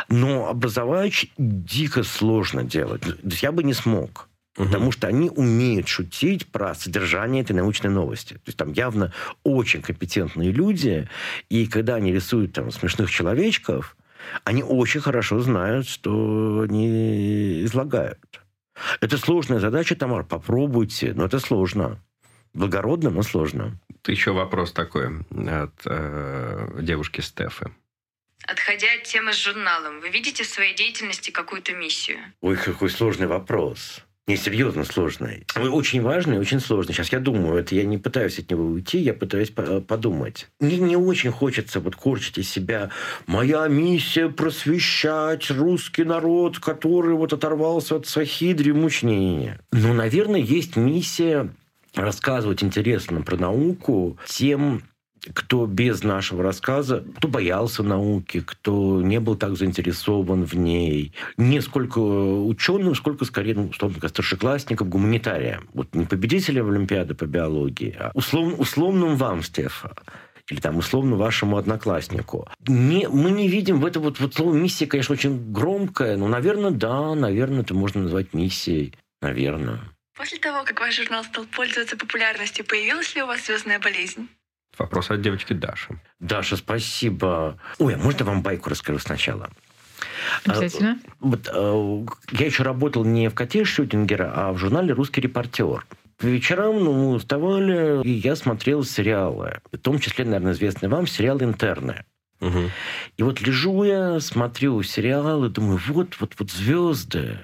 [0.07, 3.01] Но образовать дико сложно делать.
[3.01, 4.29] То есть я бы не смог.
[4.55, 4.67] Угу.
[4.67, 8.35] Потому что они умеют шутить про содержание этой научной новости.
[8.35, 9.11] То есть там явно
[9.43, 11.09] очень компетентные люди,
[11.49, 13.97] и когда они рисуют там смешных человечков,
[14.43, 18.41] они очень хорошо знают, что они излагают.
[19.01, 21.99] Это сложная задача, Тамар, попробуйте, но это сложно.
[22.55, 23.77] Благородно, но сложно.
[24.07, 27.71] Еще вопрос такой от э, девушки Стефы.
[28.47, 32.19] Отходя от темы с журналом, вы видите в своей деятельности какую-то миссию?
[32.41, 34.01] Ой, какой сложный вопрос.
[34.27, 35.45] Не, серьезно сложный.
[35.55, 36.95] Очень важный, очень сложный.
[36.95, 40.47] Сейчас я думаю, это я не пытаюсь от него уйти, я пытаюсь подумать.
[40.59, 42.89] Мне не очень хочется вот корчить из себя
[43.27, 49.59] «моя миссия просвещать русский народ, который вот оторвался от сахидри мучнения».
[49.71, 51.51] Ну, наверное, есть миссия
[51.95, 54.83] рассказывать интересно про науку тем,
[55.33, 61.13] кто без нашего рассказа, кто боялся науки, кто не был так заинтересован в ней.
[61.37, 65.67] Не сколько ученым, сколько скорее, ну, условно говоря, старшеклассникам, гуманитариям.
[65.73, 69.95] Вот не победителям Олимпиады по биологии, а услов, условным вам, Стефа
[70.51, 72.47] или там условно вашему однокласснику.
[72.67, 76.69] Не, мы не видим в это вот, вот слово миссия, конечно, очень громкое, но, наверное,
[76.69, 78.93] да, наверное, это можно назвать миссией.
[79.21, 79.79] Наверное.
[80.15, 84.29] После того, как ваш журнал стал пользоваться популярностью, появилась ли у вас звездная болезнь?
[84.77, 85.99] Вопрос от девочки Даши.
[86.19, 87.59] Даша, спасибо.
[87.79, 89.49] Ой, а можно вам байку расскажу сначала?
[90.45, 90.99] Обязательно.
[91.03, 95.85] А, вот, а, я еще работал не в коте Шютингера, а в журнале «Русский репортер».
[96.17, 99.59] По вечерам ну, мы уставали, и я смотрел сериалы.
[99.71, 102.05] В том числе, наверное, известный вам сериал «Интерны».
[102.39, 102.71] Угу.
[103.17, 107.39] И вот лежу я, смотрю сериалы, думаю, вот, вот, вот звезды,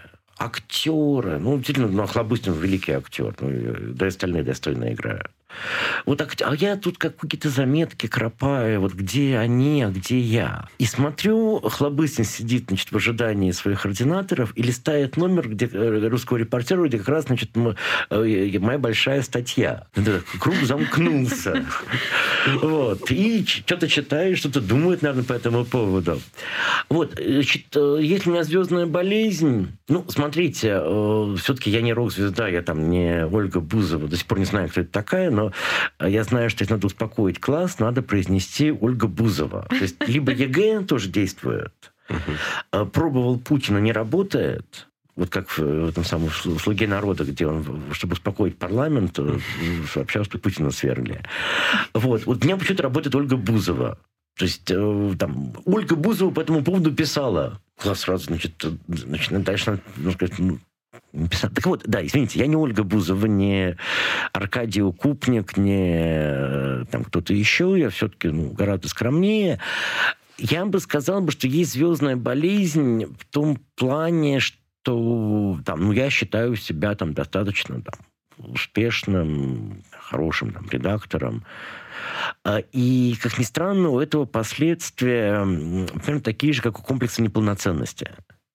[0.45, 1.39] актеры.
[1.39, 3.33] Ну, действительно, ну, Охлобыстин великий актер.
[3.39, 5.31] Ну, да и остальные достойно играют.
[6.05, 10.67] Вот так, а я тут как какие-то заметки кропаю, вот где они, а где я.
[10.77, 16.37] И смотрю, Хлобыстин сидит, значит, в ожидании своих ординаторов и листает номер где, э, русского
[16.37, 19.87] репортера, где как раз, значит, э, моя большая статья.
[20.39, 21.65] Круг замкнулся.
[22.61, 23.11] Вот.
[23.11, 26.21] И что-то читаю, что-то думает, наверное, по этому поводу.
[26.89, 27.19] Вот.
[27.19, 30.81] Значит, э, если у меня звездная болезнь, ну, смотрите,
[31.37, 34.81] все-таки я не рок-звезда, я там не Ольга Бузова, до сих пор не знаю, кто
[34.81, 35.40] это такая, но
[35.99, 39.67] но я знаю, что если надо успокоить класс, надо произнести Ольга Бузова.
[39.69, 41.73] То есть либо ЕГЭ тоже действует.
[42.71, 48.13] А пробовал Путина, не работает вот как в этом самом «Слуге народа», где он, чтобы
[48.13, 49.39] успокоить парламент, э,
[49.93, 51.21] сообщал, что Путина свергли.
[51.93, 52.25] Вот.
[52.25, 53.99] Вот у меня почему-то работает Ольга Бузова.
[54.37, 57.59] То есть э, там Ольга Бузова по этому поводу писала.
[57.77, 60.39] Класс сразу, значит, э, значит дальше надо сказать,
[61.13, 63.77] ну, так вот, да, извините, я не Ольга Бузова, не
[64.33, 69.59] Аркадий Укупник, не э, там кто-то еще, я все-таки ну, гораздо скромнее.
[70.37, 76.55] Я бы сказал, что есть звездная болезнь в том плане, что там, ну, я считаю
[76.55, 77.95] себя там достаточно там,
[78.37, 81.45] успешным, хорошим там, редактором.
[82.43, 88.11] А, и, как ни странно, у этого последствия примерно такие же, как у комплекса неполноценности.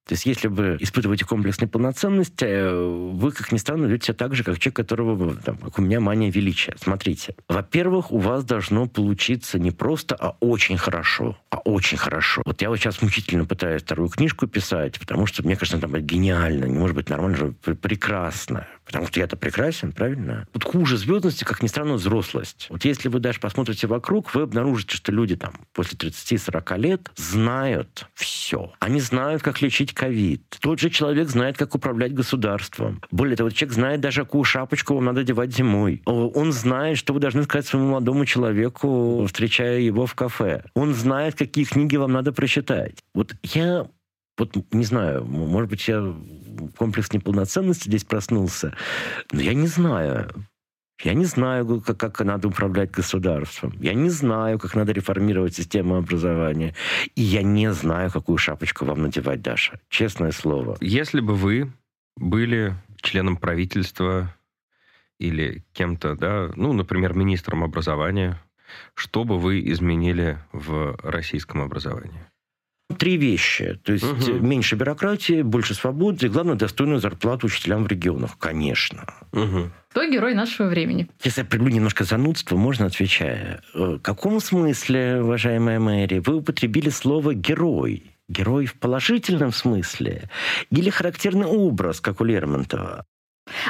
[0.06, 4.36] То есть, если вы испытываете комплекс неполноценности, э, вы, как ни странно, ведете себя так
[4.36, 6.74] же, как человек, которого, там, как у меня, мания величия.
[6.80, 7.34] Смотрите.
[7.48, 11.36] Во-первых, у вас должно получиться не просто, а очень хорошо.
[11.50, 12.42] А очень хорошо.
[12.46, 16.66] Вот я вот сейчас мучительно пытаюсь вторую книжку писать, потому что, мне кажется, там гениально,
[16.66, 17.52] не может быть нормально,
[17.82, 18.68] прекрасно.
[18.86, 20.46] Потому что я-то прекрасен, правильно?
[20.54, 22.68] Вот хуже звездности, как ни странно, взрослость.
[22.70, 28.06] Вот если вы даже посмотрите вокруг, вы обнаружите, что люди там после 30-40 лет знают
[28.14, 28.72] все.
[28.78, 30.42] Они знают, как лечить ковид.
[30.60, 33.02] Тот же человек знает, как управлять государством.
[33.10, 36.02] Более того, человек знает даже, какую шапочку вам надо одевать зимой.
[36.04, 40.62] Он знает, что вы должны сказать своему молодому человеку, встречая его в кафе.
[40.74, 42.98] Он знает, какие книги вам надо прочитать.
[43.14, 43.88] Вот я
[44.38, 46.14] вот не знаю, может быть, я
[46.76, 48.74] комплекс неполноценности здесь проснулся,
[49.32, 50.30] но я не знаю.
[51.02, 53.74] Я не знаю, как, как надо управлять государством.
[53.80, 56.74] Я не знаю, как надо реформировать систему образования.
[57.14, 59.78] И я не знаю, какую шапочку вам надевать, Даша.
[59.90, 60.78] Честное слово.
[60.80, 61.70] Если бы вы
[62.16, 64.34] были членом правительства
[65.18, 68.40] или кем-то, да, ну, например, министром образования,
[68.94, 72.24] что бы вы изменили в российском образовании?
[72.98, 73.78] Три вещи.
[73.82, 74.32] То есть угу.
[74.38, 78.38] меньше бюрократии, больше свободы и, главное, достойную зарплату учителям в регионах.
[78.38, 79.04] Конечно.
[79.32, 79.70] Угу.
[79.90, 81.08] Кто герой нашего времени?
[81.24, 83.60] Если я приведу немножко занудства, можно отвечая.
[83.74, 88.12] Э, в каком смысле, уважаемая Мэри, вы употребили слово «герой»?
[88.28, 90.30] Герой в положительном смысле?
[90.70, 93.04] Или характерный образ, как у Лермонтова?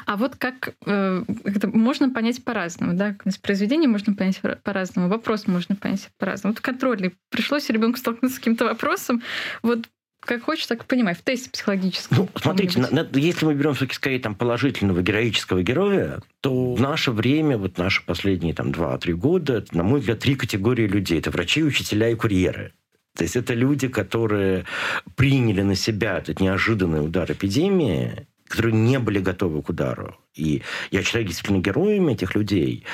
[0.07, 3.17] А вот как э, это можно понять по-разному, да?
[3.43, 6.55] Произведение можно понять по-разному, вопрос можно понять по-разному.
[6.55, 7.15] Вот контрольный.
[7.31, 9.23] Пришлось ребенку столкнуться с каким-то вопросом.
[9.63, 9.87] Вот
[10.21, 11.15] как хочешь, так и понимай.
[11.15, 12.19] В тесте психологическом.
[12.19, 16.81] Ну, смотрите, на, на, если мы берем все-таки скорее там положительного героического героя, то в
[16.81, 21.19] наше время, вот наши последние там 2-3 года, на мой взгляд, три категории людей.
[21.19, 22.73] Это врачи, учителя и курьеры.
[23.17, 24.67] То есть это люди, которые
[25.15, 30.17] приняли на себя этот неожиданный удар эпидемии, которые не были готовы к удару.
[30.35, 32.85] И я считаю действительно героями этих людей,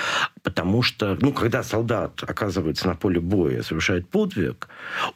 [0.43, 4.69] потому что, ну, когда солдат оказывается на поле боя, совершает подвиг,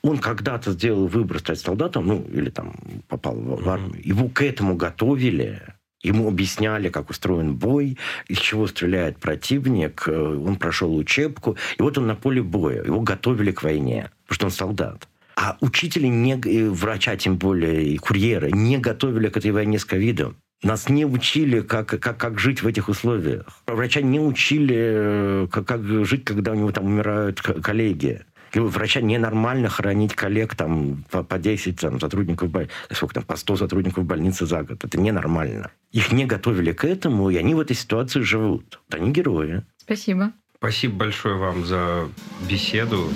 [0.02, 2.74] он когда-то сделал выбор стать солдатом, ну, или там
[3.08, 5.62] попал в армию, его к этому готовили,
[6.02, 10.04] Ему объясняли, как устроен бой, из чего стреляет противник.
[10.06, 11.56] Э, он прошел учебку.
[11.78, 12.84] И вот он на поле боя.
[12.84, 15.08] Его готовили к войне, потому что он солдат.
[15.36, 16.36] А учители, не,
[16.70, 20.36] врача тем более, и курьеры не готовили к этой войне с ковидом.
[20.62, 23.46] Нас не учили, как, как, как жить в этих условиях.
[23.66, 28.22] Врача не учили, э, как, как жить, когда у него там умирают коллеги.
[28.54, 32.50] И у врача ненормально хоронить коллег там, по, по 10 там, сотрудников,
[32.90, 34.82] сколько там, по 100 сотрудников больницы за год.
[34.82, 35.70] Это ненормально.
[35.92, 38.80] Их не готовили к этому, и они в этой ситуации живут.
[38.90, 39.62] Они герои.
[39.76, 40.32] Спасибо.
[40.56, 42.08] Спасибо большое вам за
[42.48, 43.10] беседу.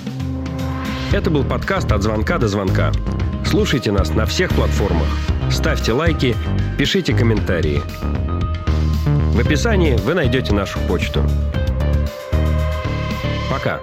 [1.13, 2.93] Это был подкаст «От звонка до звонка».
[3.45, 5.09] Слушайте нас на всех платформах.
[5.51, 6.37] Ставьте лайки,
[6.77, 7.81] пишите комментарии.
[9.33, 11.21] В описании вы найдете нашу почту.
[13.49, 13.81] Пока.